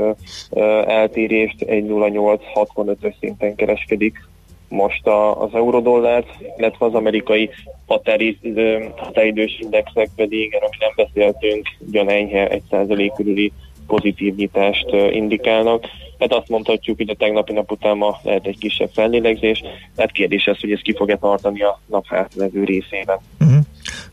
eltérést, 0.86 1.66
1.0865-ös 1.66 3.14
szinten 3.20 3.56
kereskedik 3.56 4.28
most 4.70 5.08
a, 5.08 5.42
az 5.42 5.54
eurodollárt, 5.54 6.28
illetve 6.58 6.86
az 6.86 6.94
amerikai 6.94 7.50
határidős 8.96 9.60
indexek 9.60 10.10
pedig, 10.16 10.54
erről 10.54 10.70
nem 10.80 11.06
beszéltünk, 11.06 11.68
ugyan 11.88 12.10
enyhe 12.10 12.60
1% 12.72 13.12
körüli 13.16 13.52
pozitív 13.88 14.36
nyitást 14.36 14.86
indikálnak. 15.12 15.86
Hát 16.20 16.34
azt 16.34 16.50
mondhatjuk, 16.50 16.98
hogy 16.98 17.10
a 17.10 17.16
tegnapi 17.16 17.54
nap 17.54 17.72
után 17.72 17.98
ma 17.98 18.20
lehet 18.24 18.46
egy 18.46 18.58
kisebb 18.58 18.90
fellélegzés, 18.94 19.64
tehát 19.96 20.12
kérdés 20.12 20.46
ez, 20.46 20.60
hogy 20.60 20.72
ez 20.72 20.80
ki 20.82 20.96
fogja 20.96 21.18
tartani 21.18 21.62
a 21.62 21.80
nap 21.86 22.06
hátlevő 22.08 22.64
részében. 22.64 23.18
Uh-huh. 23.40 23.58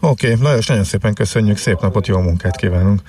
Oké, 0.01 0.33
okay, 0.33 0.45
Lajos, 0.45 0.67
nagyon 0.67 0.85
szépen 0.85 1.15
köszönjük, 1.15 1.57
szép 1.57 1.81
napot, 1.81 2.07
jó 2.07 2.19
munkát 2.19 2.57
kívánunk! 2.57 3.01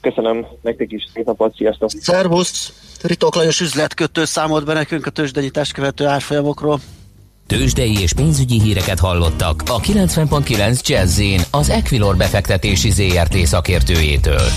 Köszönöm, 0.00 0.46
nektek 0.62 0.92
is 0.92 1.06
szép 1.14 1.24
napot, 1.24 1.54
sziasztok! 1.54 1.90
Szervusz! 1.90 2.72
Ritok 3.02 3.34
Lajos 3.34 3.60
üzletkötő 3.60 4.24
számolt 4.24 4.64
be 4.64 4.72
nekünk 4.72 5.06
a 5.06 5.10
tőzsdenyítást 5.10 5.72
követő 5.72 6.06
árfolyamokról. 6.06 6.80
Tőzsdei 7.46 8.00
és 8.00 8.12
pénzügyi 8.12 8.60
híreket 8.60 8.98
hallottak 8.98 9.62
a 9.66 9.80
90.9 9.80 10.86
jazz 10.86 11.20
az 11.50 11.68
Equilor 11.68 12.16
befektetési 12.16 12.90
ZRT 12.90 13.36
szakértőjétől. 13.36 14.48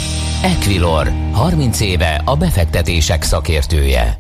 Equilor, 0.42 1.12
30 1.32 1.80
éve 1.80 2.22
a 2.26 2.36
befektetések 2.36 3.24
szakértője. 3.24 4.20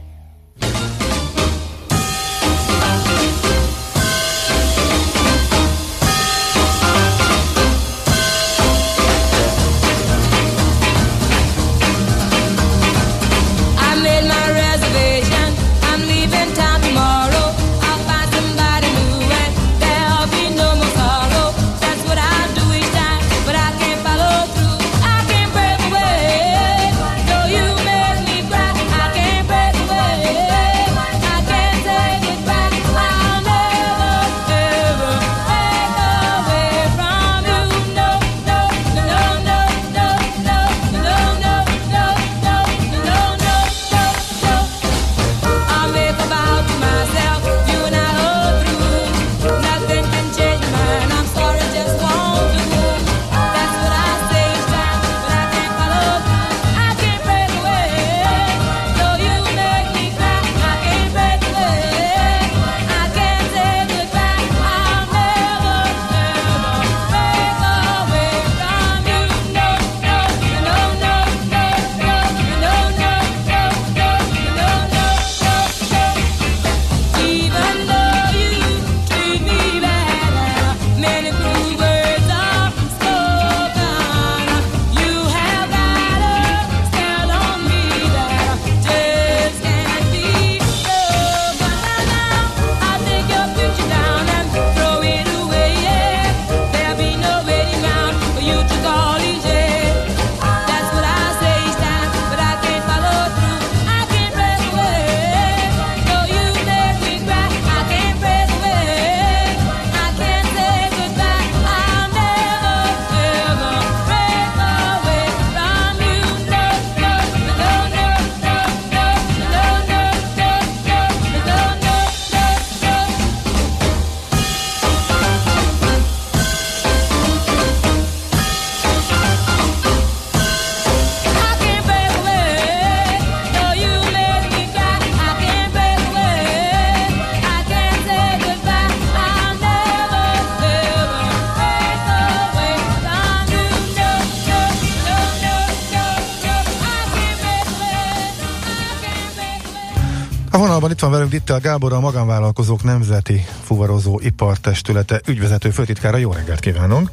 Dittel 151.31 151.59
Gábor, 151.59 151.93
a 151.93 151.99
Magánvállalkozók 151.99 152.83
Nemzeti 152.83 153.45
Fuvarozó 153.63 154.19
Ipartestülete 154.23 155.21
ügyvezető 155.27 155.69
főtitkára. 155.69 156.17
Jó 156.17 156.31
reggelt 156.31 156.59
kívánunk! 156.59 157.09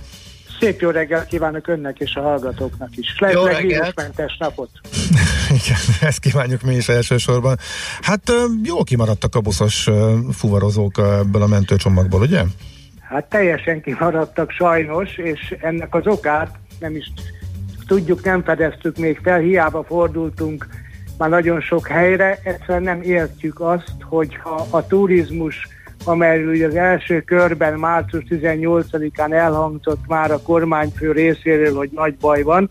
Szép 0.61 0.81
jó 0.81 0.91
reggelt 0.91 1.27
kívánok 1.27 1.69
önnek 1.69 1.99
és 1.99 2.15
a 2.15 2.21
hallgatóknak 2.21 2.97
is. 2.97 3.15
Jó 3.33 3.45
reggelt. 3.45 3.63
vírusmentes 3.63 4.37
napot. 4.39 4.71
Igen, 5.63 5.79
ezt 6.01 6.19
kívánjuk 6.19 6.63
mi 6.63 6.75
is 6.75 6.89
elsősorban. 6.89 7.59
Hát 8.01 8.29
ö, 8.29 8.45
jól 8.63 8.85
kimaradtak 8.85 9.35
a 9.35 9.41
buszos 9.41 9.89
fuvarozók 10.33 10.99
ebből 10.99 11.43
a 11.43 11.47
mentőcsomagból, 11.47 12.21
ugye? 12.21 12.43
Hát 13.01 13.25
teljesen 13.25 13.81
kimaradtak 13.83 14.51
sajnos, 14.51 15.17
és 15.17 15.57
ennek 15.61 15.95
az 15.95 16.07
okát 16.07 16.59
nem 16.79 16.97
is 16.97 17.13
tudjuk, 17.87 18.25
nem 18.25 18.43
fedeztük 18.45 18.97
még 18.97 19.21
fel, 19.23 19.39
hiába 19.39 19.85
fordultunk 19.85 20.67
már 21.19 21.29
nagyon 21.29 21.61
sok 21.61 21.87
helyre, 21.87 22.39
egyszerűen 22.43 22.83
nem 22.83 23.03
értjük 23.03 23.61
azt, 23.61 23.95
hogyha 24.03 24.67
a 24.71 24.87
turizmus, 24.87 25.69
amelyről 26.05 26.53
ugye 26.53 26.67
az 26.67 26.75
első 26.75 27.21
körben 27.21 27.79
március 27.79 28.25
18-án 28.29 29.33
elhangzott 29.33 30.07
már 30.07 30.31
a 30.31 30.43
kormányfő 30.43 31.13
részéről, 31.13 31.77
hogy 31.77 31.91
nagy 31.95 32.17
baj 32.17 32.43
van, 32.43 32.71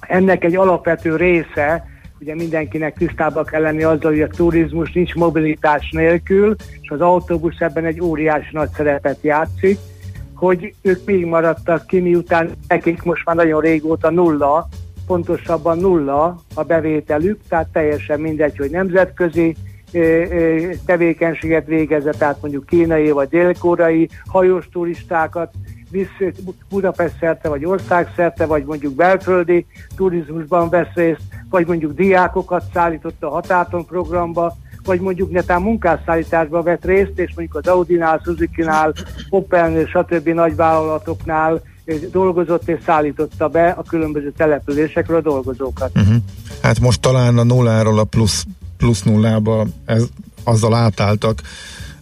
ennek 0.00 0.44
egy 0.44 0.56
alapvető 0.56 1.16
része, 1.16 1.86
ugye 2.20 2.34
mindenkinek 2.34 2.96
tisztában 2.96 3.44
kell 3.44 3.62
lenni 3.62 3.82
azzal, 3.82 4.10
hogy 4.10 4.20
a 4.20 4.28
turizmus 4.28 4.92
nincs 4.92 5.14
mobilitás 5.14 5.90
nélkül, 5.90 6.56
és 6.80 6.90
az 6.90 7.00
autóbusz 7.00 7.60
ebben 7.60 7.84
egy 7.84 8.00
óriási 8.00 8.48
nagy 8.52 8.70
szerepet 8.76 9.18
játszik, 9.22 9.78
hogy 10.34 10.74
ők 10.82 11.04
még 11.04 11.24
maradtak 11.24 11.86
ki, 11.86 12.00
miután 12.00 12.50
nekik 12.68 13.02
most 13.02 13.24
már 13.24 13.36
nagyon 13.36 13.60
régóta 13.60 14.10
nulla, 14.10 14.68
pontosabban 15.08 15.78
nulla 15.78 16.40
a 16.54 16.62
bevételük, 16.62 17.40
tehát 17.48 17.68
teljesen 17.72 18.20
mindegy, 18.20 18.56
hogy 18.56 18.70
nemzetközi 18.70 19.56
tevékenységet 20.86 21.66
végezett, 21.66 22.16
tehát 22.18 22.40
mondjuk 22.40 22.66
kínai 22.66 23.10
vagy 23.10 23.28
dél-koreai 23.28 24.08
hajós 24.26 24.68
turistákat 24.72 25.50
visz 25.90 26.32
Budapest 26.68 27.14
szerte, 27.20 27.48
vagy 27.48 27.64
országszerte, 27.64 28.46
vagy 28.46 28.64
mondjuk 28.64 28.94
belföldi 28.94 29.66
turizmusban 29.96 30.68
vesz 30.68 30.94
részt, 30.94 31.20
vagy 31.50 31.66
mondjuk 31.66 31.92
diákokat 31.92 32.64
szállított 32.72 33.22
a 33.22 33.28
Hatáton 33.28 33.86
programba, 33.86 34.56
vagy 34.84 35.00
mondjuk 35.00 35.30
netán 35.30 35.62
munkásszállításba 35.62 36.62
vett 36.62 36.84
részt, 36.84 37.18
és 37.18 37.34
mondjuk 37.34 37.54
az 37.54 37.66
Audinál, 37.66 38.20
Suzuki-nál, 38.24 38.92
Opelnél, 39.30 39.86
stb. 39.86 40.28
nagyvállalatoknál 40.28 41.60
dolgozott 42.10 42.68
és 42.68 42.78
szállította 42.86 43.48
be 43.48 43.68
a 43.68 43.82
különböző 43.82 44.32
településekről 44.36 45.16
a 45.16 45.20
dolgozókat. 45.20 45.90
Uh-huh. 45.94 46.16
Hát 46.62 46.80
most 46.80 47.00
talán 47.00 47.38
a 47.38 47.42
nulláról 47.42 47.98
a 47.98 48.04
plusz, 48.04 48.44
plusz 48.76 49.02
nullába 49.02 49.66
ez, 49.84 50.04
azzal 50.44 50.74
átálltak, 50.74 51.40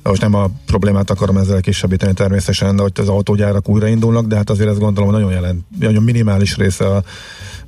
most 0.03 0.21
nem 0.21 0.35
a 0.35 0.47
problémát 0.67 1.11
akarom 1.11 1.37
ezzel 1.37 1.61
kisebbíteni 1.61 2.13
természetesen, 2.13 2.77
de 2.77 2.83
hogy 2.83 2.93
az 2.95 3.09
autógyárak 3.09 3.69
újraindulnak, 3.69 4.27
de 4.27 4.37
hát 4.37 4.51
azért 4.51 4.69
ezt 4.69 4.79
gondolom, 4.79 5.11
nagyon, 5.11 5.33
jelent, 5.33 5.65
nagyon 5.79 6.03
minimális 6.03 6.57
része 6.57 6.87
a, 6.87 7.03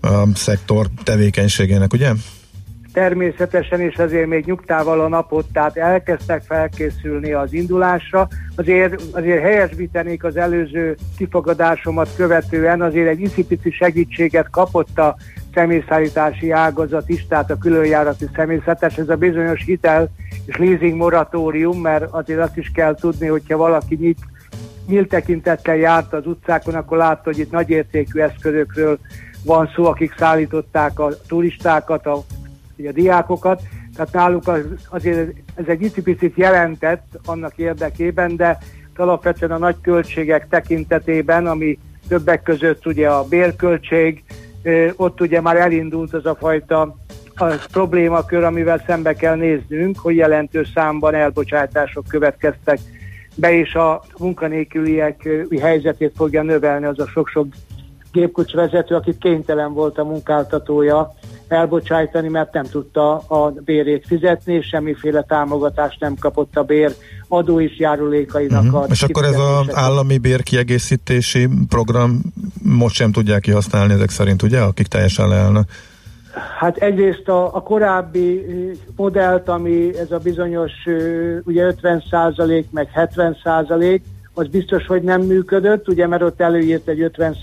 a 0.00 0.28
szektor 0.34 0.86
tevékenységének, 1.02 1.92
ugye? 1.92 2.12
Természetesen, 2.92 3.80
és 3.80 3.96
azért 3.96 4.26
még 4.26 4.44
nyugtával 4.44 5.00
a 5.00 5.08
napot, 5.08 5.46
tehát 5.52 5.76
elkezdtek 5.76 6.42
felkészülni 6.42 7.32
az 7.32 7.52
indulásra. 7.52 8.28
Azért, 8.56 9.02
azért 9.12 9.42
helyesbítenék 9.42 10.24
az 10.24 10.36
előző 10.36 10.96
kifogadásomat 11.16 12.08
követően, 12.16 12.82
azért 12.82 13.08
egy 13.08 13.20
icipici 13.20 13.70
segítséget 13.70 14.50
kapott 14.50 14.98
a 14.98 15.16
személyszállítási 15.54 16.50
ágazat 16.50 17.08
is, 17.08 17.26
tehát 17.26 17.50
a 17.50 17.58
különjárati 17.58 18.26
személyzetes, 18.34 18.96
ez 18.96 19.08
a 19.08 19.16
bizonyos 19.16 19.64
hitel 19.64 20.08
és 20.46 20.56
leasing 20.56 20.96
moratórium, 20.96 21.80
mert 21.80 22.04
azért 22.10 22.40
azt 22.40 22.56
is 22.56 22.70
kell 22.74 22.94
tudni, 22.94 23.26
hogyha 23.26 23.56
valaki 23.56 23.94
nyit, 24.00 24.18
nyílt 24.86 25.08
tekintettel 25.08 25.76
járt 25.76 26.12
az 26.12 26.26
utcákon, 26.26 26.74
akkor 26.74 26.96
látta, 26.96 27.20
hogy 27.24 27.38
itt 27.38 27.50
nagyértékű 27.50 28.20
eszközökről 28.20 28.98
van 29.44 29.70
szó, 29.74 29.84
akik 29.84 30.14
szállították 30.18 30.98
a 30.98 31.10
turistákat, 31.28 32.06
a 32.06 32.24
ugye 32.78 32.88
a 32.88 32.92
diákokat, 32.92 33.62
tehát 33.96 34.12
náluk 34.12 34.48
az, 34.48 34.64
azért 34.88 35.32
ez 35.54 35.64
egy 35.66 35.82
icipicit 35.82 36.36
jelentett 36.36 37.18
annak 37.24 37.52
érdekében, 37.56 38.36
de 38.36 38.58
alapvetően 38.96 39.52
a 39.52 39.58
nagy 39.58 39.76
költségek 39.82 40.48
tekintetében, 40.48 41.46
ami 41.46 41.78
többek 42.08 42.42
között 42.42 42.86
ugye 42.86 43.08
a 43.08 43.24
bérköltség, 43.24 44.24
ott 44.96 45.20
ugye 45.20 45.40
már 45.40 45.56
elindult 45.56 46.14
az 46.14 46.26
a 46.26 46.34
fajta 46.34 46.96
a 47.34 47.44
problémakör, 47.72 48.44
amivel 48.44 48.82
szembe 48.86 49.14
kell 49.14 49.34
néznünk, 49.34 49.98
hogy 49.98 50.16
jelentős 50.16 50.70
számban 50.74 51.14
elbocsátások 51.14 52.04
következtek 52.08 52.78
be, 53.34 53.52
és 53.52 53.74
a 53.74 54.02
munkanélküliek 54.18 55.28
helyzetét 55.60 56.12
fogja 56.16 56.42
növelni 56.42 56.84
az 56.84 56.98
a 56.98 57.06
sok-sok 57.06 57.46
gépkocsvezető, 58.12 58.94
akit 58.94 59.18
kénytelen 59.18 59.72
volt 59.72 59.98
a 59.98 60.04
munkáltatója 60.04 61.14
elbocsájtani, 61.52 62.28
mert 62.28 62.52
nem 62.52 62.64
tudta 62.64 63.16
a 63.18 63.52
bérét 63.64 64.06
fizetni, 64.06 64.54
és 64.54 64.66
semmiféle 64.66 65.22
támogatást 65.22 66.00
nem 66.00 66.14
kapott 66.14 66.56
a 66.56 66.62
bér 66.62 66.94
adó 67.28 67.60
és 67.60 67.78
járulékainak 67.78 68.66
Uh-huh. 68.68 68.82
a 68.82 68.86
És 68.90 69.02
akkor 69.02 69.24
ez 69.24 69.38
az 69.38 69.74
állami 69.76 70.18
bérkiegészítési 70.18 71.48
program 71.68 72.20
most 72.62 72.94
sem 72.94 73.12
tudják 73.12 73.40
kihasználni 73.40 73.92
ezek 73.92 74.10
szerint, 74.10 74.42
ugye, 74.42 74.60
akik 74.60 74.86
teljesen 74.86 75.28
leállnak? 75.28 75.68
Hát 76.58 76.76
egyrészt 76.76 77.28
a, 77.28 77.54
a 77.54 77.62
korábbi 77.62 78.44
modellt, 78.96 79.48
ami 79.48 79.98
ez 79.98 80.10
a 80.10 80.18
bizonyos 80.18 80.72
ugye 81.44 81.72
50% 81.82 82.64
meg 82.70 82.88
70% 82.94 84.00
az 84.34 84.48
biztos, 84.48 84.86
hogy 84.86 85.02
nem 85.02 85.22
működött, 85.22 85.88
ugye, 85.88 86.06
mert 86.06 86.22
ott 86.22 86.40
előírt 86.40 86.88
egy 86.88 87.00
50 87.00 87.36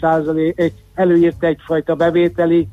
egy, 0.56 0.74
előírt 0.94 1.44
egyfajta 1.44 1.96
bevételi 1.96 2.68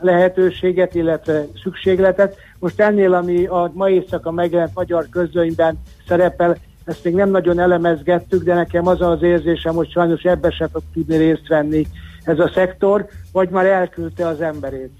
lehetőséget, 0.00 0.94
illetve 0.94 1.46
szükségletet. 1.62 2.36
Most 2.58 2.80
ennél, 2.80 3.14
ami 3.14 3.46
a 3.46 3.70
ma 3.74 3.90
éjszaka 3.90 4.30
megjelent 4.30 4.74
magyar 4.74 5.08
közlönyben 5.10 5.82
szerepel, 6.08 6.56
ezt 6.84 7.04
még 7.04 7.14
nem 7.14 7.30
nagyon 7.30 7.58
elemezgettük, 7.58 8.44
de 8.44 8.54
nekem 8.54 8.86
az 8.86 9.00
az 9.00 9.22
érzésem, 9.22 9.74
hogy 9.74 9.90
sajnos 9.90 10.22
ebbe 10.22 10.50
se 10.50 10.68
fog 10.72 10.82
tudni 10.92 11.16
részt 11.16 11.48
venni 11.48 11.86
ez 12.24 12.38
a 12.38 12.50
szektor, 12.54 13.06
vagy 13.32 13.48
már 13.48 13.66
elküldte 13.66 14.26
az 14.26 14.40
emberét. 14.40 14.90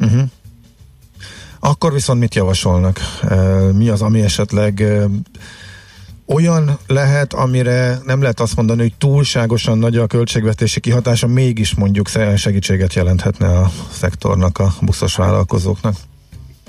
Uh-huh. 0.00 0.22
Akkor 1.60 1.92
viszont 1.92 2.20
mit 2.20 2.34
javasolnak? 2.34 2.98
Mi 3.76 3.88
az, 3.88 4.02
ami 4.02 4.20
esetleg 4.20 4.82
olyan 6.32 6.78
lehet, 6.86 7.32
amire 7.32 7.98
nem 8.06 8.22
lehet 8.22 8.40
azt 8.40 8.56
mondani, 8.56 8.80
hogy 8.80 8.94
túlságosan 8.98 9.78
nagy 9.78 9.96
a 9.96 10.06
költségvetési 10.06 10.80
kihatása, 10.80 11.26
mégis 11.26 11.74
mondjuk 11.74 12.08
segítséget 12.36 12.94
jelenthetne 12.94 13.58
a 13.58 13.68
szektornak, 13.90 14.58
a 14.58 14.68
buszos 14.80 15.16
vállalkozóknak? 15.16 15.94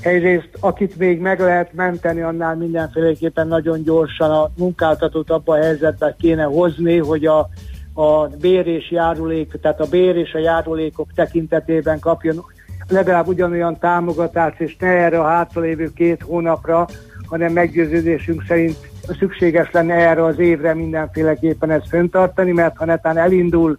Egyrészt, 0.01 0.49
akit 0.59 0.97
még 0.97 1.19
meg 1.19 1.39
lehet 1.39 1.73
menteni, 1.73 2.21
annál 2.21 2.55
mindenféleképpen 2.55 3.47
nagyon 3.47 3.83
gyorsan 3.83 4.31
a 4.31 4.51
munkáltatót 4.55 5.29
abba 5.29 5.53
a 5.53 5.61
helyzetbe 5.61 6.15
kéne 6.19 6.43
hozni, 6.43 6.97
hogy 6.97 7.25
a, 7.25 7.49
a 7.93 8.27
bér 8.27 8.67
és 8.67 8.91
járulék, 8.91 9.59
tehát 9.61 9.79
a 9.79 9.85
bér 9.85 10.15
és 10.15 10.33
a 10.33 10.39
járulékok 10.39 11.07
tekintetében 11.15 11.99
kapjon 11.99 12.43
legalább 12.87 13.27
ugyanolyan 13.27 13.79
támogatást, 13.79 14.59
és 14.59 14.75
ne 14.79 14.87
erre 14.87 15.19
a 15.19 15.27
hátralévő 15.27 15.91
két 15.93 16.21
hónapra, 16.21 16.87
hanem 17.27 17.53
meggyőződésünk 17.53 18.43
szerint 18.47 18.91
szükséges 19.19 19.71
lenne 19.71 19.93
erre 19.93 20.23
az 20.23 20.39
évre 20.39 20.73
mindenféleképpen 20.73 21.71
ezt 21.71 21.87
föntartani, 21.87 22.51
mert 22.51 22.77
ha 22.77 22.85
netán 22.85 23.17
elindul 23.17 23.77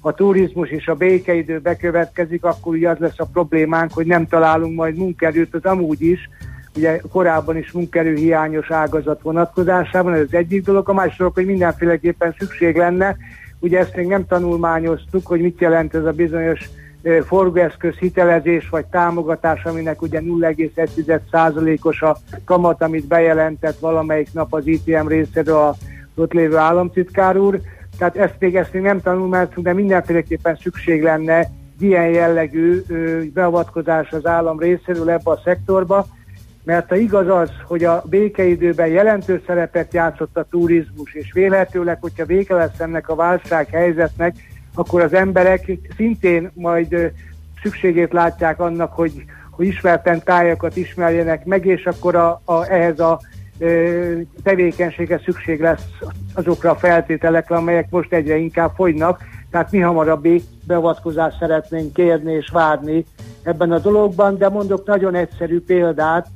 a 0.00 0.12
turizmus 0.12 0.68
és 0.68 0.86
a 0.86 0.94
békeidő 0.94 1.58
bekövetkezik, 1.58 2.44
akkor 2.44 2.74
ugye 2.74 2.88
az 2.88 2.98
lesz 2.98 3.18
a 3.18 3.28
problémánk, 3.32 3.92
hogy 3.92 4.06
nem 4.06 4.26
találunk 4.26 4.76
majd 4.76 4.96
munkerőt, 4.96 5.54
az 5.54 5.64
amúgy 5.64 6.02
is, 6.02 6.30
ugye 6.76 7.00
korábban 7.10 7.56
is 7.56 7.72
munkerőhiányos 7.72 8.70
ágazat 8.70 9.22
vonatkozásában, 9.22 10.14
ez 10.14 10.20
az 10.20 10.34
egyik 10.34 10.64
dolog, 10.64 10.88
a 10.88 10.92
másik 10.92 11.18
dolog, 11.18 11.34
hogy 11.34 11.46
mindenféleképpen 11.46 12.34
szükség 12.38 12.76
lenne, 12.76 13.16
ugye 13.58 13.78
ezt 13.78 13.96
még 13.96 14.06
nem 14.06 14.26
tanulmányoztuk, 14.26 15.26
hogy 15.26 15.40
mit 15.40 15.60
jelent 15.60 15.94
ez 15.94 16.04
a 16.04 16.10
bizonyos 16.10 16.68
forgóeszköz 17.26 17.94
hitelezés 17.94 18.68
vagy 18.68 18.84
támogatás, 18.84 19.64
aminek 19.64 20.02
ugye 20.02 20.20
0,1%-os 20.20 22.02
a 22.02 22.16
kamat, 22.44 22.82
amit 22.82 23.06
bejelentett 23.06 23.78
valamelyik 23.78 24.32
nap 24.32 24.54
az 24.54 24.66
ITM 24.66 25.06
részéről 25.06 25.56
a 25.56 25.74
ott 26.14 26.32
lévő 26.32 26.56
államtitkár 26.56 27.36
úr. 27.36 27.60
Tehát 27.98 28.16
ezt 28.16 28.34
még, 28.38 28.56
ezt 28.56 28.72
még 28.72 28.82
nem 28.82 29.00
tanulmányoztunk, 29.00 29.66
de 29.66 29.72
mindenféleképpen 29.72 30.56
szükség 30.56 31.02
lenne 31.02 31.48
ilyen 31.80 32.08
jellegű 32.08 32.82
beavatkozás 33.34 34.10
az 34.10 34.26
állam 34.26 34.58
részéről 34.58 35.10
ebbe 35.10 35.30
a 35.30 35.40
szektorba, 35.44 36.06
mert 36.64 36.88
ha 36.88 36.96
igaz 36.96 37.28
az, 37.28 37.50
hogy 37.64 37.84
a 37.84 38.02
békeidőben 38.06 38.86
jelentős 38.86 39.40
szerepet 39.46 39.94
játszott 39.94 40.36
a 40.36 40.46
turizmus, 40.50 41.14
és 41.14 41.32
vélhetőleg, 41.32 41.98
hogyha 42.00 42.24
vége 42.24 42.54
lesz 42.54 42.80
ennek 42.80 43.08
a 43.08 43.14
válsághelyzetnek, 43.14 44.34
akkor 44.76 45.02
az 45.02 45.12
emberek 45.12 45.78
szintén 45.96 46.50
majd 46.54 47.12
szükségét 47.62 48.12
látják 48.12 48.60
annak, 48.60 48.92
hogy 48.92 49.24
hogy 49.56 49.66
ismerten 49.66 50.22
tájakat 50.22 50.76
ismerjenek 50.76 51.44
meg, 51.44 51.66
és 51.66 51.84
akkor 51.84 52.14
a, 52.14 52.40
a, 52.44 52.70
ehhez 52.70 53.00
a 53.00 53.20
tevékenységre 54.42 55.20
szükség 55.24 55.60
lesz 55.60 55.86
azokra 56.34 56.70
a 56.70 56.74
feltételekre, 56.74 57.56
amelyek 57.56 57.90
most 57.90 58.12
egyre 58.12 58.36
inkább 58.36 58.72
fogynak, 58.74 59.20
tehát 59.50 59.70
mi 59.70 59.78
hamarabbi 59.78 60.42
beavatkozást 60.66 61.38
szeretnénk 61.38 61.92
kérni 61.92 62.32
és 62.32 62.48
várni 62.48 63.04
ebben 63.42 63.72
a 63.72 63.78
dologban, 63.78 64.38
de 64.38 64.48
mondok 64.48 64.86
nagyon 64.86 65.14
egyszerű 65.14 65.60
példát, 65.60 66.26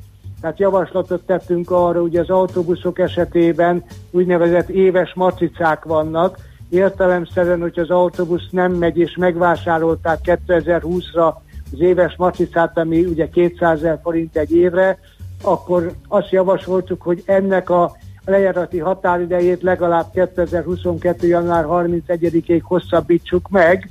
tehát 0.41 0.59
javaslatot 0.59 1.27
tettünk 1.27 1.71
arra, 1.71 2.01
hogy 2.01 2.17
az 2.17 2.31
autóbuszok 2.31 2.99
esetében 2.99 3.85
úgynevezett 4.11 4.69
éves 4.69 5.13
matricák 5.15 5.85
vannak, 5.85 6.37
értelemszerűen, 6.71 7.61
hogy 7.61 7.79
az 7.79 7.91
autóbusz 7.91 8.49
nem 8.51 8.73
megy 8.73 8.99
és 8.99 9.17
megvásárolták 9.17 10.19
2020-ra 10.25 11.35
az 11.73 11.81
éves 11.81 12.15
matricát, 12.17 12.79
ami 12.79 13.05
ugye 13.05 13.29
200 13.29 13.81
forint 14.03 14.37
egy 14.37 14.53
évre, 14.53 14.99
akkor 15.43 15.93
azt 16.09 16.31
javasoltuk, 16.31 17.03
hogy 17.03 17.23
ennek 17.27 17.71
a 17.71 17.93
lejárati 18.25 18.79
határidejét 18.79 19.63
legalább 19.63 20.07
2022. 20.13 21.27
január 21.27 21.65
31-ig 21.69 22.61
hosszabbítsuk 22.63 23.49
meg, 23.49 23.91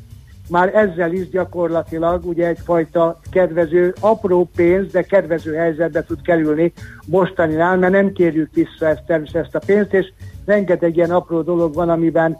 már 0.50 0.76
ezzel 0.76 1.12
is 1.12 1.30
gyakorlatilag 1.30 2.26
ugye 2.26 2.48
egyfajta 2.48 3.20
kedvező, 3.32 3.94
apró 4.00 4.50
pénz, 4.56 4.92
de 4.92 5.02
kedvező 5.02 5.54
helyzetbe 5.54 6.04
tud 6.04 6.22
kerülni 6.22 6.74
mostaninál, 7.06 7.78
mert 7.78 7.94
nem 7.94 8.12
kérjük 8.12 8.54
vissza 8.54 8.88
ezt, 8.88 9.04
természetesen 9.06 9.44
ezt 9.44 9.56
a 9.56 9.66
pénzt, 9.66 9.94
és 9.94 10.12
rengeteg 10.46 10.96
ilyen 10.96 11.12
apró 11.12 11.42
dolog 11.42 11.74
van, 11.74 11.90
amiben 11.90 12.38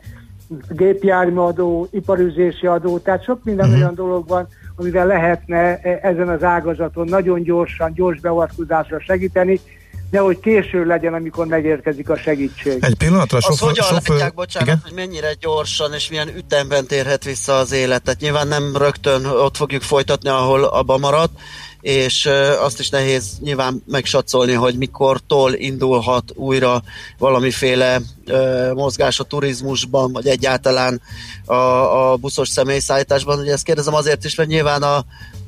gépjárműadó, 0.70 1.88
iparüzési 1.92 2.68
adó, 2.68 3.00
tehát 3.00 3.24
sok 3.24 3.44
minden 3.44 3.66
uh-huh. 3.66 3.82
olyan 3.82 3.96
dolog 3.96 4.28
van, 4.28 4.48
amivel 4.76 5.06
lehetne 5.06 5.80
e, 5.80 6.00
ezen 6.02 6.30
az 6.30 6.44
ágazaton 6.44 7.08
nagyon 7.08 7.44
gyorsan, 7.44 7.94
gyors 7.94 8.20
beavatkozásra 8.20 9.00
segíteni, 9.00 9.60
nehogy 10.10 10.40
késő 10.40 10.86
legyen, 10.86 11.14
amikor 11.14 11.46
megérkezik 11.46 12.10
a 12.10 12.18
segítség. 12.18 12.78
Egy 12.84 12.96
pillanatra, 12.96 13.38
Azt 13.38 13.48
sofőr, 13.48 13.70
hogyan 13.70 13.86
sofőr... 13.86 14.16
látják, 14.16 14.34
bocsánat, 14.34 14.68
igen? 14.68 14.82
hogy 14.84 14.94
mennyire 14.94 15.34
gyorsan 15.40 15.94
és 15.94 16.10
milyen 16.10 16.28
ütemben 16.38 16.86
térhet 16.88 17.24
vissza 17.24 17.58
az 17.58 17.72
életet. 17.72 18.20
Nyilván 18.20 18.48
nem 18.48 18.78
rögtön 18.78 19.26
ott 19.26 19.58
fogjuk 19.58 19.82
folytatni, 19.82 20.30
ahol 20.30 20.64
abba 20.64 20.98
maradt, 20.98 21.40
és 21.82 22.30
azt 22.62 22.80
is 22.80 22.90
nehéz 22.90 23.38
nyilván 23.42 23.84
megsatszolni, 23.88 24.54
hogy 24.54 24.78
mikortól 24.78 25.54
indulhat 25.54 26.32
újra 26.36 26.82
valamiféle 27.18 28.02
mozgás 28.74 29.20
a 29.20 29.24
turizmusban, 29.24 30.12
vagy 30.12 30.28
egyáltalán 30.28 31.02
a, 31.46 31.54
a 32.12 32.16
buszos 32.16 32.50
személyszállításban. 32.50 33.40
Ugye 33.40 33.52
ezt 33.52 33.64
kérdezem 33.64 33.94
azért 33.94 34.26
is, 34.26 34.36
mert 34.36 34.50
nyilván 34.50 34.84
a 34.84 35.04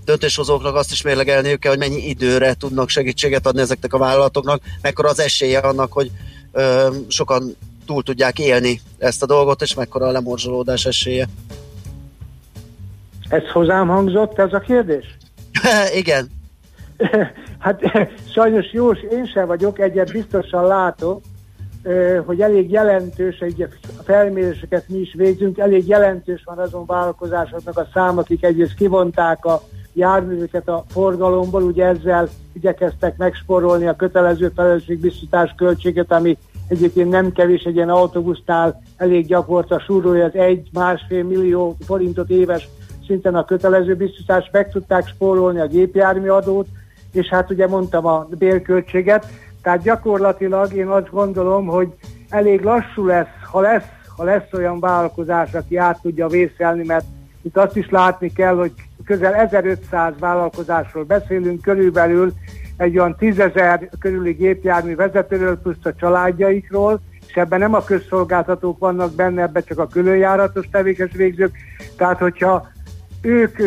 döntéshozóknak 0.06 0.76
azt 0.76 0.92
is 0.92 1.02
mérlegelniük 1.02 1.60
kell, 1.60 1.72
hogy 1.72 1.80
mennyi 1.80 2.10
időre 2.10 2.54
tudnak 2.54 2.90
segítséget 2.90 3.48
adni 3.48 3.62
ezeknek 3.62 3.94
a 3.94 3.98
vállalatoknak, 3.98 4.62
mekkora 4.82 5.10
az 5.10 5.20
esélye 5.20 5.60
annak, 5.60 5.94
hogy 5.94 6.12
ö, 6.52 6.96
sokan 7.08 7.56
túl 7.86 8.04
tudják 8.04 8.40
élni 8.40 8.82
ezt 8.98 9.24
a 9.24 9.26
dolgot, 9.26 9.62
és 9.62 9.74
mekkora 9.74 10.08
a 10.08 10.12
lemorzsolódás 10.12 10.86
esélye. 10.86 11.28
Ez 13.30 13.50
hozzám 13.54 13.88
hangzott, 13.88 14.40
ez 14.40 14.54
a 14.54 14.60
kérdés? 14.60 15.20
Igen. 16.02 16.28
hát 17.60 17.82
sajnos 18.36 18.74
jó, 18.74 18.92
én 18.92 19.26
sem 19.26 19.48
vagyok, 19.48 19.80
egyet 19.80 20.12
biztosan 20.12 20.68
látok, 20.68 21.22
hogy 22.26 22.42
elég 22.42 22.72
jelentős, 22.72 23.38
egy 23.40 23.68
felméréseket 24.04 24.90
mi 24.90 24.98
is 24.98 25.14
végzünk, 25.18 25.58
elég 25.58 25.88
jelentős 25.88 26.44
van 26.46 26.58
azon 26.58 26.86
vállalkozásoknak 26.86 27.78
a 27.78 27.88
szám, 27.94 28.18
akik 28.18 28.44
egyrészt 28.44 28.74
kivonták 28.74 29.46
a 29.46 29.62
járműveket 29.94 30.68
a 30.68 30.84
forgalomból, 30.90 31.64
ugye 31.64 31.86
ezzel 31.86 32.30
igyekeztek 32.54 33.18
megsporolni 33.18 33.88
a 33.88 33.96
kötelező 33.96 34.52
felelősségbiztosítás 34.56 35.54
költséget, 35.58 36.12
ami 36.12 36.38
egyébként 36.68 37.10
nem 37.10 37.32
kevés 37.32 37.64
egy 37.64 37.76
ilyen 37.76 37.90
autóbusznál 37.90 38.82
elég 38.98 39.26
gyakorta 39.26 39.80
súrolja 39.80 40.26
az 40.26 40.36
egy-másfél 40.36 41.24
millió 41.24 41.78
forintot 41.86 42.30
éves 42.30 42.70
szinten 43.12 43.36
a 43.36 43.46
kötelező 43.46 43.96
biztosítást, 43.96 44.52
meg 44.52 44.72
tudták 44.72 45.08
spórolni 45.08 45.60
a 45.60 45.68
gépjármű 45.68 46.28
adót, 46.28 46.68
és 47.12 47.28
hát 47.28 47.50
ugye 47.52 47.68
mondtam 47.68 48.06
a 48.06 48.28
bérköltséget, 48.30 49.28
tehát 49.62 49.82
gyakorlatilag 49.82 50.74
én 50.74 50.88
azt 50.88 51.10
gondolom, 51.10 51.66
hogy 51.66 51.88
elég 52.30 52.62
lassú 52.62 53.06
lesz, 53.06 53.28
ha 53.52 53.62
lesz, 53.62 53.86
ha 54.18 54.24
lesz 54.24 54.54
olyan 54.54 54.80
vállalkozás, 54.80 55.54
aki 55.54 55.78
át 55.78 56.02
tudja 56.02 56.28
vészelni, 56.28 56.84
mert 56.86 57.06
itt 57.42 57.58
azt 57.58 57.76
is 57.76 57.90
látni 57.90 58.32
kell, 58.34 58.56
hogy 58.56 58.72
közel 59.06 59.34
1500 59.34 60.14
vállalkozásról 60.20 61.04
beszélünk, 61.04 61.62
körülbelül 61.62 62.32
egy 62.78 62.98
olyan 62.98 63.16
10.000 63.20 63.88
körüli 64.00 64.32
gépjármű 64.32 64.96
vezetőről, 64.96 65.58
plusz 65.58 65.76
a 65.84 65.96
családjaikról, 65.96 67.00
és 67.28 67.34
ebben 67.36 67.60
nem 67.60 67.74
a 67.74 67.84
közszolgáltatók 67.84 68.80
vannak 68.80 69.14
benne, 69.14 69.42
ebben 69.42 69.64
csak 69.66 69.80
a 69.80 69.88
különjáratos 69.88 70.70
tevékes 70.72 71.12
végzők. 71.12 71.56
Tehát, 71.98 72.20
hogyha 72.20 72.68
ők, 73.22 73.58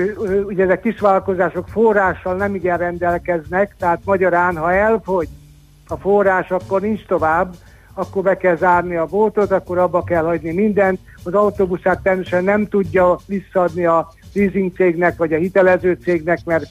ugye 0.47 0.65
ezek 0.65 0.81
kisvállalkozások 0.81 1.69
forrással 1.69 2.37
nem 2.37 2.55
igen 2.55 2.79
rendelkeznek, 2.79 3.75
tehát 3.79 4.01
magyarán, 4.05 4.57
ha 4.57 4.73
elfogy 4.73 5.29
a 5.89 5.97
forrás, 5.97 6.51
akkor 6.51 6.81
nincs 6.81 7.07
tovább, 7.07 7.55
akkor 7.95 8.23
be 8.23 8.37
kell 8.37 8.57
zárni 8.57 8.97
a 8.97 9.07
boltot, 9.07 9.51
akkor 9.51 9.79
abba 9.79 10.05
kell 10.05 10.25
hagyni 10.25 10.53
mindent. 10.53 10.99
Az 11.23 11.35
autóbuszát 11.35 12.03
természetesen 12.03 12.45
nem 12.45 12.69
tudja 12.69 13.19
visszaadni 13.27 13.87
a 13.87 14.09
leasing 14.35 14.73
cégnek, 14.75 15.17
vagy 15.17 15.33
a 15.33 15.39
hitelező 15.39 15.99
cégnek, 16.03 16.39
mert 16.45 16.65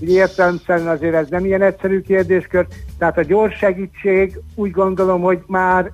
ugye 0.00 0.12
értelemszerűen 0.12 0.88
azért 0.88 1.14
ez 1.14 1.28
nem 1.28 1.44
ilyen 1.44 1.62
egyszerű 1.62 2.00
kérdéskör. 2.00 2.66
Tehát 2.98 3.18
a 3.18 3.22
gyors 3.22 3.56
segítség 3.56 4.40
úgy 4.54 4.70
gondolom, 4.70 5.20
hogy 5.20 5.42
már 5.46 5.90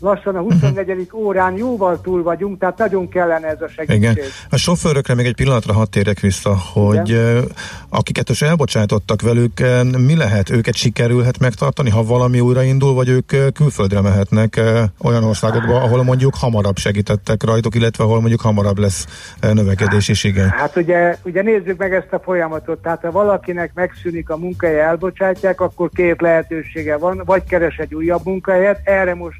lassan 0.00 0.36
a 0.36 0.40
24. 0.40 0.88
Uh-huh. 0.88 1.20
órán 1.20 1.56
jóval 1.56 2.00
túl 2.00 2.22
vagyunk, 2.22 2.58
tehát 2.58 2.78
nagyon 2.78 3.08
kellene 3.08 3.46
ez 3.46 3.60
a 3.60 3.68
segítség. 3.68 4.02
Igen. 4.02 4.16
A 4.50 4.56
sofőrökre 4.56 5.14
még 5.14 5.26
egy 5.26 5.34
pillanatra 5.34 5.72
hadd 5.72 5.90
térjek 5.90 6.20
vissza, 6.20 6.56
hogy 6.72 7.08
Igen. 7.08 7.44
akiket 7.88 8.28
is 8.28 8.42
elbocsátottak 8.42 9.22
velük, 9.22 9.62
mi 9.98 10.16
lehet? 10.16 10.50
Őket 10.50 10.74
sikerülhet 10.74 11.38
megtartani, 11.38 11.90
ha 11.90 12.04
valami 12.04 12.40
újraindul, 12.40 12.94
vagy 12.94 13.08
ők 13.08 13.52
külföldre 13.54 14.00
mehetnek 14.00 14.60
olyan 15.02 15.24
országokba, 15.24 15.82
ahol 15.82 16.02
mondjuk 16.04 16.34
hamarabb 16.34 16.76
segítettek 16.76 17.42
rajtuk, 17.42 17.74
illetve 17.74 18.04
ahol 18.04 18.20
mondjuk 18.20 18.40
hamarabb 18.40 18.78
lesz 18.78 19.06
növekedés 19.40 20.08
is 20.08 20.24
igen. 20.24 20.48
Hát 20.48 20.76
ugye, 20.76 21.16
ugye 21.24 21.42
nézzük 21.42 21.78
meg 21.78 21.94
ezt 21.94 22.12
a 22.12 22.18
folyamatot, 22.18 22.82
tehát 22.82 23.00
ha 23.00 23.10
valakinek 23.10 23.70
megszűnik 23.74 24.30
a 24.30 24.36
munkahelye, 24.36 24.82
elbocsátják, 24.82 25.60
akkor 25.60 25.90
két 25.94 26.20
lehetősége 26.20 26.96
van, 26.96 27.22
vagy 27.24 27.44
keres 27.44 27.76
egy 27.76 27.94
újabb 27.94 28.24
munkahelyet, 28.24 28.80
erre 28.84 29.14
most 29.14 29.38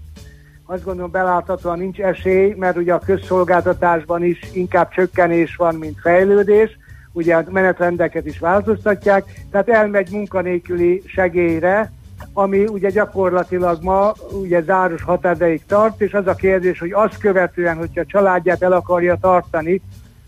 azt 0.67 0.85
gondolom 0.85 1.11
beláthatóan 1.11 1.79
nincs 1.79 1.99
esély, 1.99 2.55
mert 2.59 2.77
ugye 2.77 2.95
a 2.95 2.99
közszolgáltatásban 2.99 4.25
is 4.25 4.41
inkább 4.53 4.89
csökkenés 4.89 5.57
van, 5.57 5.75
mint 5.75 6.01
fejlődés, 6.01 6.79
ugye 7.12 7.37
a 7.37 7.45
menetrendeket 7.51 8.27
is 8.27 8.39
változtatják, 8.39 9.25
tehát 9.51 9.69
elmegy 9.69 10.11
munkanélküli 10.11 11.03
segélyre, 11.07 11.93
ami 12.33 12.65
ugye 12.67 12.91
gyakorlatilag 12.91 13.83
ma 13.83 14.12
ugye 14.33 14.62
záros 14.62 15.03
határideig 15.03 15.62
tart, 15.67 16.01
és 16.01 16.12
az 16.12 16.27
a 16.27 16.35
kérdés, 16.35 16.79
hogy 16.79 16.93
azt 16.93 17.19
követően, 17.19 17.77
hogyha 17.77 18.01
a 18.01 18.07
családját 18.07 18.62
el 18.62 18.73
akarja 18.73 19.17
tartani, 19.21 19.81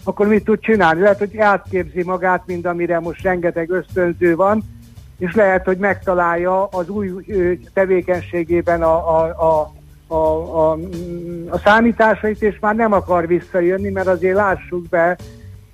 akkor 0.04 0.26
mit 0.26 0.44
tud 0.44 0.60
csinálni? 0.60 1.00
Lehet, 1.00 1.18
hogy 1.18 1.38
átképzi 1.38 2.02
magát, 2.02 2.42
mint 2.46 2.66
amire 2.66 3.00
most 3.00 3.22
rengeteg 3.22 3.70
ösztönző 3.70 4.36
van, 4.36 4.62
és 5.18 5.34
lehet, 5.34 5.64
hogy 5.64 5.78
megtalálja 5.78 6.64
az 6.66 6.88
új 6.88 7.24
tevékenységében 7.72 8.82
a, 8.82 9.20
a, 9.20 9.24
a 9.24 9.72
a, 10.06 10.14
a, 10.14 10.72
a 11.48 11.58
számításait, 11.58 12.42
és 12.42 12.58
már 12.60 12.74
nem 12.74 12.92
akar 12.92 13.26
visszajönni, 13.26 13.88
mert 13.88 14.06
azért 14.06 14.34
lássuk 14.34 14.88
be, 14.88 15.16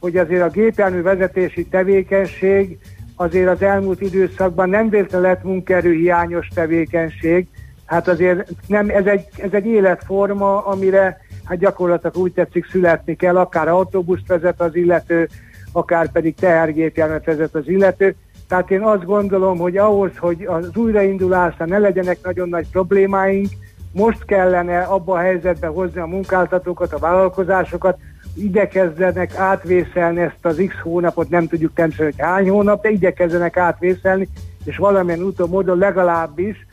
hogy 0.01 0.17
azért 0.17 0.43
a 0.43 0.49
gépjármű 0.49 1.03
vezetési 1.03 1.67
tevékenység 1.67 2.79
azért 3.17 3.49
az 3.49 3.63
elmúlt 3.63 4.01
időszakban 4.01 4.69
nem 4.69 4.89
véletlenül 4.89 5.27
lett 5.27 5.43
munkerőhiányos 5.43 6.49
tevékenység, 6.55 7.47
hát 7.87 8.09
azért 8.09 8.49
nem, 8.67 8.89
ez 8.89 9.07
egy, 9.07 9.27
ez 9.37 9.53
egy 9.53 9.67
életforma, 9.67 10.67
amire 10.67 11.21
hát 11.45 11.59
gyakorlatilag 11.59 12.17
úgy 12.17 12.33
tetszik 12.33 12.67
születni 12.71 13.17
kell, 13.17 13.37
akár 13.37 13.69
autóbuszt 13.69 14.27
vezet 14.27 14.61
az 14.61 14.77
illető, 14.77 15.29
akár 15.73 16.11
pedig 16.11 16.35
tehergépjárművet 16.35 17.25
vezet 17.25 17.55
az 17.55 17.69
illető. 17.69 18.15
Tehát 18.49 18.71
én 18.71 18.81
azt 18.83 19.05
gondolom, 19.05 19.59
hogy 19.59 19.77
ahhoz, 19.77 20.11
hogy 20.19 20.47
az 20.47 20.77
újraindulásra 20.77 21.67
ne 21.67 21.79
legyenek 21.79 22.19
nagyon 22.23 22.49
nagy 22.49 22.71
problémáink, 22.71 23.49
most 23.93 24.25
kellene 24.25 24.83
abba 24.83 25.13
a 25.13 25.19
helyzetbe 25.19 25.67
hozni 25.67 26.01
a 26.01 26.07
munkáltatókat, 26.07 26.93
a 26.93 26.99
vállalkozásokat, 26.99 27.99
igyekezzenek 28.35 29.37
átvészelni 29.37 30.21
ezt 30.21 30.45
az 30.47 30.63
x 30.69 30.75
hónapot, 30.83 31.29
nem 31.29 31.47
tudjuk 31.47 31.75
természetesen, 31.75 32.15
hogy 32.17 32.25
hány 32.27 32.49
hónap, 32.49 32.83
de 32.83 32.91
igyekezzenek 32.91 33.57
átvészelni, 33.57 34.29
és 34.65 34.77
valamilyen 34.77 35.23
úton 35.23 35.49
módon 35.49 35.79
legalábbis 35.79 36.67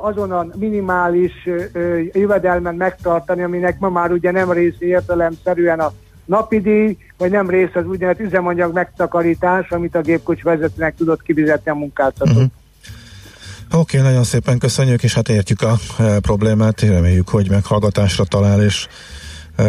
azon 0.00 0.32
a 0.32 0.46
minimális 0.54 1.48
jövedelmen 2.12 2.74
megtartani, 2.74 3.42
aminek 3.42 3.78
ma 3.78 3.88
már 3.88 4.12
ugye 4.12 4.30
nem 4.30 4.52
részé 4.52 4.86
értelemszerűen 4.86 5.80
a 5.80 5.92
napi 6.24 6.60
díj, 6.60 6.96
vagy 7.18 7.30
nem 7.30 7.50
része 7.50 7.78
az 7.78 7.86
úgynevezett 7.86 8.26
üzemanyag 8.26 8.74
megtakarítás, 8.74 9.70
amit 9.70 9.94
a 9.94 10.00
gépkocs 10.00 10.42
vezetőnek 10.42 10.94
tudott 10.94 11.22
kifizetni 11.22 11.70
a 11.70 11.74
munkáltató. 11.74 12.30
Uh-huh. 12.30 12.50
Oké, 13.74 13.98
okay, 13.98 14.10
nagyon 14.10 14.24
szépen 14.24 14.58
köszönjük, 14.58 15.02
és 15.02 15.14
hát 15.14 15.28
értjük 15.28 15.62
a 15.62 15.78
e, 15.98 16.20
problémát, 16.20 16.80
reméljük, 16.80 17.28
hogy 17.28 17.50
meghallgatásra 17.50 18.24
talál, 18.24 18.62
és 18.62 18.86
e, 19.56 19.64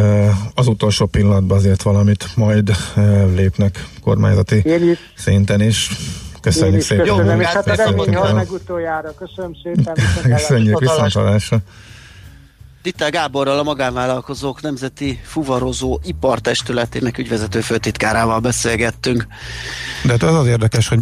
az 0.54 0.68
utolsó 0.68 1.06
pillanatban 1.06 1.58
azért 1.58 1.82
valamit 1.82 2.28
majd 2.36 2.70
e, 2.96 3.02
lépnek 3.24 3.88
kormányzati 4.02 4.56
is. 4.56 4.98
szinten 5.16 5.62
is. 5.62 5.90
Köszönjük 6.42 6.74
Én 6.74 6.80
is 6.80 6.86
szépen. 6.86 7.06
Köszönöm, 7.06 7.42
és 7.42 7.48
hát 7.48 7.68
a 7.68 7.76
remény 7.76 8.16
hal 8.16 8.34
meg 8.34 8.52
utoljára. 8.52 9.14
Köszönöm 9.14 9.52
szépen. 9.64 9.96
Köszönjük, 10.36 10.80
viszontlátásra. 10.80 11.58
Dittel 12.84 13.10
Gáborral 13.10 13.60
a 13.60 13.64
magánvállalkozók 13.64 14.62
nemzeti 14.62 15.20
fuvarozó 15.24 16.00
ipartestületének 16.04 17.18
ügyvezető 17.18 17.62
főtitkárával 17.62 18.40
beszélgettünk. 18.40 19.28
De 20.04 20.12
hát 20.12 20.24
az 20.24 20.36
az 20.36 20.48
érdekes, 20.48 20.88
hogy 20.88 21.00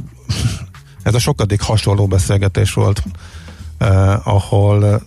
ez 1.04 1.14
a 1.14 1.20
sokadik 1.20 1.62
hasonló 1.62 2.08
beszélgetés 2.08 2.74
volt, 2.74 3.04
eh, 3.78 4.28
ahol 4.28 5.02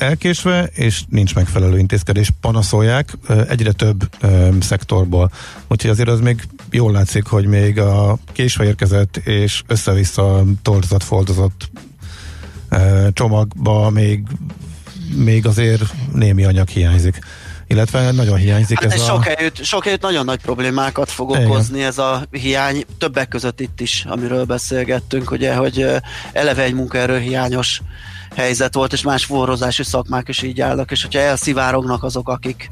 elkésve, 0.00 0.64
és 0.74 1.02
nincs 1.08 1.34
megfelelő 1.34 1.78
intézkedés, 1.78 2.30
panaszolják 2.40 3.12
eh, 3.28 3.48
egyre 3.48 3.72
több 3.72 4.08
eh, 4.20 4.48
szektorból. 4.60 5.30
Úgyhogy 5.68 5.90
azért 5.90 6.08
az 6.08 6.20
még 6.20 6.48
jól 6.70 6.92
látszik, 6.92 7.26
hogy 7.26 7.46
még 7.46 7.78
a 7.78 8.18
késve 8.32 8.64
érkezett 8.64 9.16
és 9.16 9.62
össze-vissza 9.66 10.44
torzott, 10.62 11.02
foldozott 11.02 11.70
eh, 12.68 13.06
csomagba 13.12 13.90
még, 13.90 14.22
még 15.16 15.46
azért 15.46 15.82
némi 16.12 16.44
anyag 16.44 16.68
hiányzik 16.68 17.18
illetve 17.70 18.10
nagyon 18.10 18.36
hiányzik 18.36 18.82
hát 18.82 18.92
ez, 18.92 19.04
sok 19.04 19.18
a... 19.18 19.22
Helyütt, 19.22 19.64
sok 19.64 19.84
helyütt 19.84 20.00
nagyon 20.00 20.24
nagy 20.24 20.40
problémákat 20.40 21.10
fog 21.10 21.30
Igen. 21.30 21.46
okozni 21.46 21.82
ez 21.82 21.98
a 21.98 22.22
hiány, 22.30 22.84
többek 22.98 23.28
között 23.28 23.60
itt 23.60 23.80
is, 23.80 24.04
amiről 24.08 24.44
beszélgettünk, 24.44 25.30
ugye, 25.30 25.54
hogy 25.54 25.86
eleve 26.32 26.62
egy 26.62 26.74
munkaerő 26.74 27.18
hiányos 27.18 27.80
helyzet 28.36 28.74
volt, 28.74 28.92
és 28.92 29.02
más 29.02 29.24
forrozási 29.24 29.82
szakmák 29.82 30.28
is 30.28 30.42
így 30.42 30.60
állnak, 30.60 30.90
és 30.90 31.02
hogyha 31.02 31.20
elszivárognak 31.20 32.02
azok, 32.02 32.28
akik 32.28 32.68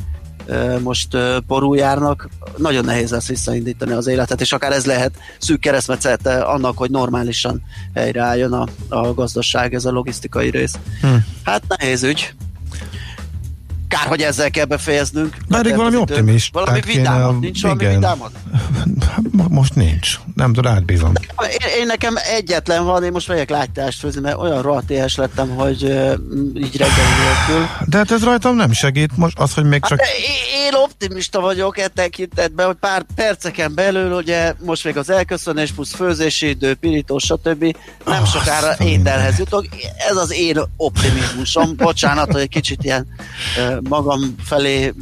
most 0.82 1.16
járnak, 1.72 2.28
nagyon 2.57 2.84
nehéz 2.84 3.11
lesz 3.11 3.28
visszaindítani 3.28 3.92
az 3.92 4.07
életet, 4.07 4.40
és 4.40 4.53
akár 4.53 4.72
ez 4.72 4.86
lehet 4.86 5.12
szűk 5.38 5.61
keresztmetszete 5.61 6.40
annak, 6.40 6.78
hogy 6.78 6.90
normálisan 6.90 7.62
helyreálljon 7.94 8.53
a, 8.53 8.66
a 8.88 9.14
gazdaság, 9.14 9.74
ez 9.74 9.84
a 9.84 9.90
logisztikai 9.90 10.51
rész. 10.51 10.74
Hm. 11.01 11.14
Hát 11.42 11.62
nehéz 11.68 12.03
ügy. 12.03 12.34
Kár, 13.89 14.07
hogy 14.07 14.20
ezzel 14.20 14.51
kell 14.51 14.64
befejeznünk. 14.64 15.36
Pedig 15.49 15.76
valami 15.76 15.97
optimist. 15.97 16.53
Valami 16.53 16.80
vidámat. 16.80 17.41
Nincs 17.41 17.59
igen. 17.59 17.76
valami 17.76 17.95
vidámat? 17.95 18.30
Most 19.49 19.74
nincs. 19.74 20.18
Nem 20.34 20.53
tudom, 20.53 20.72
átbízom. 20.72 21.12
Én, 21.43 21.80
én, 21.80 21.86
nekem 21.86 22.14
egyetlen 22.36 22.84
van, 22.84 23.05
én 23.05 23.12
most 23.12 23.28
megyek 23.28 23.51
lágytást 23.51 23.99
főzni, 23.99 24.20
mert 24.20 24.36
olyan 24.36 24.62
rohadt 24.62 24.91
éhes 24.91 25.16
lettem, 25.16 25.49
hogy 25.49 25.82
uh, 25.82 26.12
így 26.55 26.76
reggeli 26.76 27.09
nélkül. 27.24 27.66
De 27.86 27.97
hát 27.97 28.11
ez 28.11 28.24
rajtam 28.24 28.57
nem 28.57 28.72
segít. 28.72 29.16
Most 29.16 29.39
az, 29.39 29.55
hogy 29.55 29.64
még 29.64 29.84
csak... 29.84 30.01
Hát, 30.01 30.09
én 30.69 30.75
optimista 30.75 31.41
vagyok 31.41 31.79
e 31.79 31.89
tekintetben, 31.89 32.66
hogy 32.66 32.77
pár 32.77 33.05
perceken 33.14 33.75
belül, 33.75 34.12
ugye 34.12 34.55
most 34.59 34.85
még 34.85 34.97
az 34.97 35.11
elköszönés 35.11 35.73
plusz 35.73 35.95
főzési 35.95 36.49
idő, 36.49 36.75
pirító, 36.75 37.19
stb. 37.19 37.77
Nem 38.05 38.23
oh, 38.23 38.29
sokára 38.29 38.85
ételhez 38.85 39.39
jutok. 39.39 39.66
Ez 40.09 40.16
az 40.16 40.33
én 40.33 40.61
optimizmusom. 40.77 41.77
Bocsánat, 41.77 42.33
hogy 42.33 42.41
egy 42.41 42.49
kicsit 42.49 42.85
ilyen 42.85 43.07
magam 43.89 44.35
felé 44.45 44.95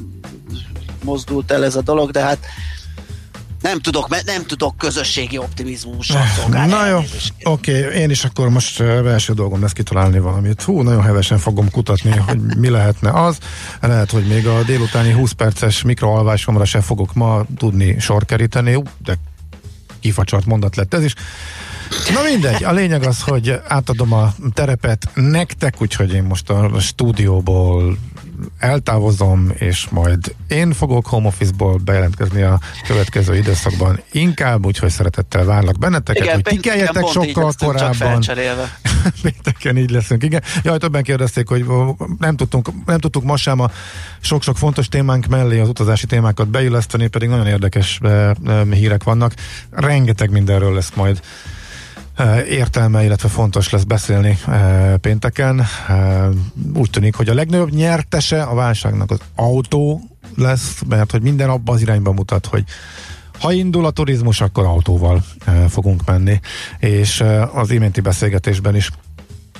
mozdult 1.03 1.51
el 1.51 1.65
ez 1.65 1.77
a 1.77 1.83
dolog, 1.83 2.11
de 2.11 2.21
hát 2.21 2.39
nem 3.61 3.81
tudok, 3.81 4.25
nem 4.25 4.47
tudok 4.47 4.77
közösségi 4.77 5.39
optimizmussal 5.39 6.23
szolgálni. 6.37 6.73
Na 6.73 6.87
jó, 6.87 6.99
oké, 7.43 7.85
okay, 7.85 7.99
én 8.01 8.11
is 8.11 8.25
akkor 8.25 8.49
most 8.49 8.81
első 8.81 9.33
dolgom 9.33 9.61
lesz 9.61 9.73
kitalálni 9.73 10.19
valamit. 10.19 10.63
Hú, 10.63 10.83
nagyon 10.83 11.03
hevesen 11.03 11.39
fogom 11.39 11.71
kutatni, 11.71 12.17
hogy 12.27 12.41
mi 12.57 12.69
lehetne 12.69 13.11
az. 13.11 13.39
Lehet, 13.81 14.11
hogy 14.11 14.27
még 14.27 14.47
a 14.47 14.63
délutáni 14.63 15.13
20 15.13 15.33
perces 15.33 15.83
mikroalvásomra 15.83 16.65
se 16.65 16.81
fogok 16.81 17.15
ma 17.15 17.45
tudni 17.57 17.99
sor 17.99 18.25
keríteni, 18.25 18.83
de 19.05 19.19
kifacsart 20.01 20.47
mondat 20.47 20.77
lett 20.77 20.95
ez 20.95 21.05
is. 21.05 21.15
Na 22.15 22.23
mindegy, 22.31 22.65
a 22.65 22.73
lényeg 22.73 23.03
az, 23.03 23.23
hogy 23.23 23.61
átadom 23.69 24.13
a 24.13 24.35
terepet 24.55 25.09
nektek, 25.15 25.75
úgyhogy 25.83 26.15
én 26.15 26.23
most 26.23 26.51
a 26.51 26.81
stúdióból 26.81 27.99
eltávozom, 28.59 29.53
és 29.55 29.89
majd 29.91 30.35
én 30.49 30.73
fogok 30.73 31.07
home 31.07 31.27
office-ból 31.27 31.77
bejelentkezni 31.85 32.43
a 32.43 32.61
következő 32.87 33.37
időszakban 33.37 34.01
inkább, 34.13 34.67
úgyhogy 34.67 34.91
szeretettel 34.91 35.45
várlak 35.45 35.79
benneteket, 35.79 36.23
igen, 36.23 36.35
hogy 36.35 36.45
kikeljetek 36.45 37.07
sokkal 37.07 37.53
korábban. 37.59 38.23
Pénteken 39.23 39.77
így 39.77 39.91
leszünk, 39.91 40.23
igen. 40.23 40.43
Jaj, 40.63 40.79
többen 40.79 41.03
kérdezték, 41.03 41.49
hogy 41.49 41.65
nem 42.19 42.37
tudtunk, 42.37 42.69
nem 42.87 42.99
tudtuk 42.99 43.25
most 43.25 43.43
sem 43.43 43.61
a 43.61 43.71
sok-sok 44.21 44.57
fontos 44.57 44.89
témánk 44.89 45.27
mellé 45.27 45.59
az 45.59 45.69
utazási 45.69 46.07
témákat 46.07 46.49
beilleszteni, 46.49 47.07
pedig 47.07 47.29
nagyon 47.29 47.47
érdekes 47.47 47.99
eh, 48.03 48.31
eh, 48.31 48.35
hírek 48.71 49.05
vannak. 49.05 49.35
Rengeteg 49.71 50.31
mindenről 50.31 50.75
lesz 50.75 50.93
majd 50.95 51.21
értelme, 52.49 53.05
illetve 53.05 53.29
fontos 53.29 53.71
lesz 53.71 53.83
beszélni 53.83 54.39
pénteken. 55.01 55.67
Úgy 56.75 56.91
tűnik, 56.91 57.15
hogy 57.15 57.29
a 57.29 57.35
legnagyobb 57.35 57.71
nyertese 57.71 58.43
a 58.43 58.55
válságnak 58.55 59.11
az 59.11 59.19
autó 59.35 60.01
lesz, 60.37 60.83
mert 60.89 61.11
hogy 61.11 61.23
minden 61.23 61.51
abban 61.51 61.75
az 61.75 61.81
irányba 61.81 62.13
mutat, 62.13 62.47
hogy 62.47 62.65
ha 63.41 63.53
indul 63.53 63.87
a 63.87 63.91
turizmus, 63.91 64.41
akkor 64.41 64.65
autóval 64.65 65.25
fogunk 65.69 66.05
menni. 66.05 66.41
És 66.79 67.25
az 67.53 67.71
iménti 67.71 68.01
beszélgetésben 68.01 68.77
is 68.77 68.91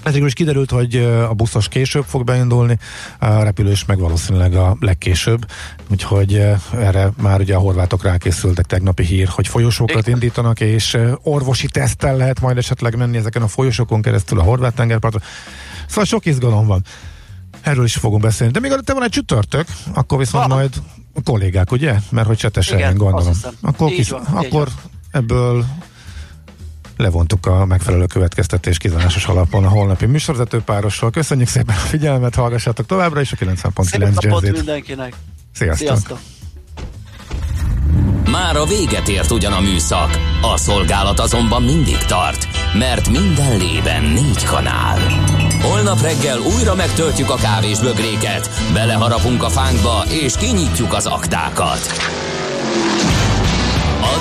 ezekről 0.07 0.27
is 0.27 0.35
kiderült, 0.35 0.71
hogy 0.71 0.97
a 1.29 1.35
buszos 1.35 1.69
később 1.69 2.05
fog 2.05 2.25
beindulni, 2.25 2.79
a 3.19 3.43
repülős 3.43 3.85
meg 3.85 3.99
valószínűleg 3.99 4.55
a 4.55 4.77
legkésőbb, 4.81 5.47
úgyhogy 5.91 6.35
erre 6.73 7.11
már 7.23 7.41
ugye 7.41 7.55
a 7.55 7.59
horvátok 7.59 8.03
rákészültek 8.03 8.65
tegnapi 8.65 9.05
hír, 9.05 9.29
hogy 9.29 9.49
folyosókat 9.49 10.09
indítanak, 10.09 10.61
és 10.61 10.99
orvosi 11.23 11.67
teszttel 11.67 12.17
lehet 12.17 12.41
majd 12.41 12.57
esetleg 12.57 12.97
menni 12.97 13.17
ezeken 13.17 13.43
a 13.43 13.49
folyosókon 13.49 14.03
keresztül 14.03 14.41
a 14.41 14.43
horvát 14.43 14.75
tengerpartra. 14.75 15.21
Szóval 15.87 16.05
sok 16.05 16.27
izgalom 16.27 16.67
van. 16.67 16.85
Erről 17.61 17.85
is 17.85 17.95
fogunk 17.95 18.23
beszélni. 18.23 18.53
De 18.53 18.61
még 18.61 18.73
te 18.85 18.93
van 18.93 19.05
egy 19.05 19.11
csütörtök, 19.11 19.67
akkor 19.95 20.19
viszont 20.19 20.45
ha. 20.45 20.55
majd 20.55 20.71
a 21.15 21.21
kollégák, 21.25 21.73
ugye? 21.73 21.95
Mert 22.11 22.27
hogy 22.27 22.37
csetesen 22.37 22.97
gondolom. 22.97 23.35
Akkor, 23.61 23.91
kis, 23.91 24.09
van, 24.09 24.23
akkor 24.23 24.69
ebből 25.11 25.65
levontuk 26.97 27.47
a 27.47 27.65
megfelelő 27.65 28.07
következtetés 28.07 28.79
kizárásos 28.79 29.27
alapon 29.27 29.65
a 29.65 29.69
holnapi 29.69 30.07
műsorvezető 30.07 30.61
párossal. 30.61 31.11
Köszönjük 31.11 31.49
szépen 31.49 31.75
a 31.75 31.79
figyelmet, 31.79 32.35
hallgassátok 32.35 32.87
továbbra 32.87 33.21
is 33.21 33.33
a 33.33 33.37
90.9 33.37 34.23
Jazzit. 34.23 34.53
mindenkinek! 34.53 35.15
Sziasztok! 35.53 35.87
Sziasztok. 35.87 36.19
Már 38.31 38.57
a 38.57 38.65
véget 38.65 39.09
ért 39.09 39.31
ugyan 39.31 39.53
a 39.53 39.61
műszak, 39.61 40.19
a 40.43 40.57
szolgálat 40.57 41.21
azonban 41.21 41.63
mindig 41.63 41.97
tart, 41.97 42.49
mert 42.79 43.09
minden 43.09 43.59
lében 43.59 44.05
négy 44.05 44.45
kanál. 44.45 44.99
Holnap 45.63 46.01
reggel 46.01 46.39
újra 46.39 46.75
megtöltjük 46.75 47.31
a 47.31 47.35
kávés 47.35 47.79
bögréket, 47.79 48.51
beleharapunk 48.73 49.43
a 49.43 49.49
fánkba 49.49 50.05
és 50.09 50.37
kinyitjuk 50.37 50.93
az 50.93 51.07
aktákat. 51.07 51.81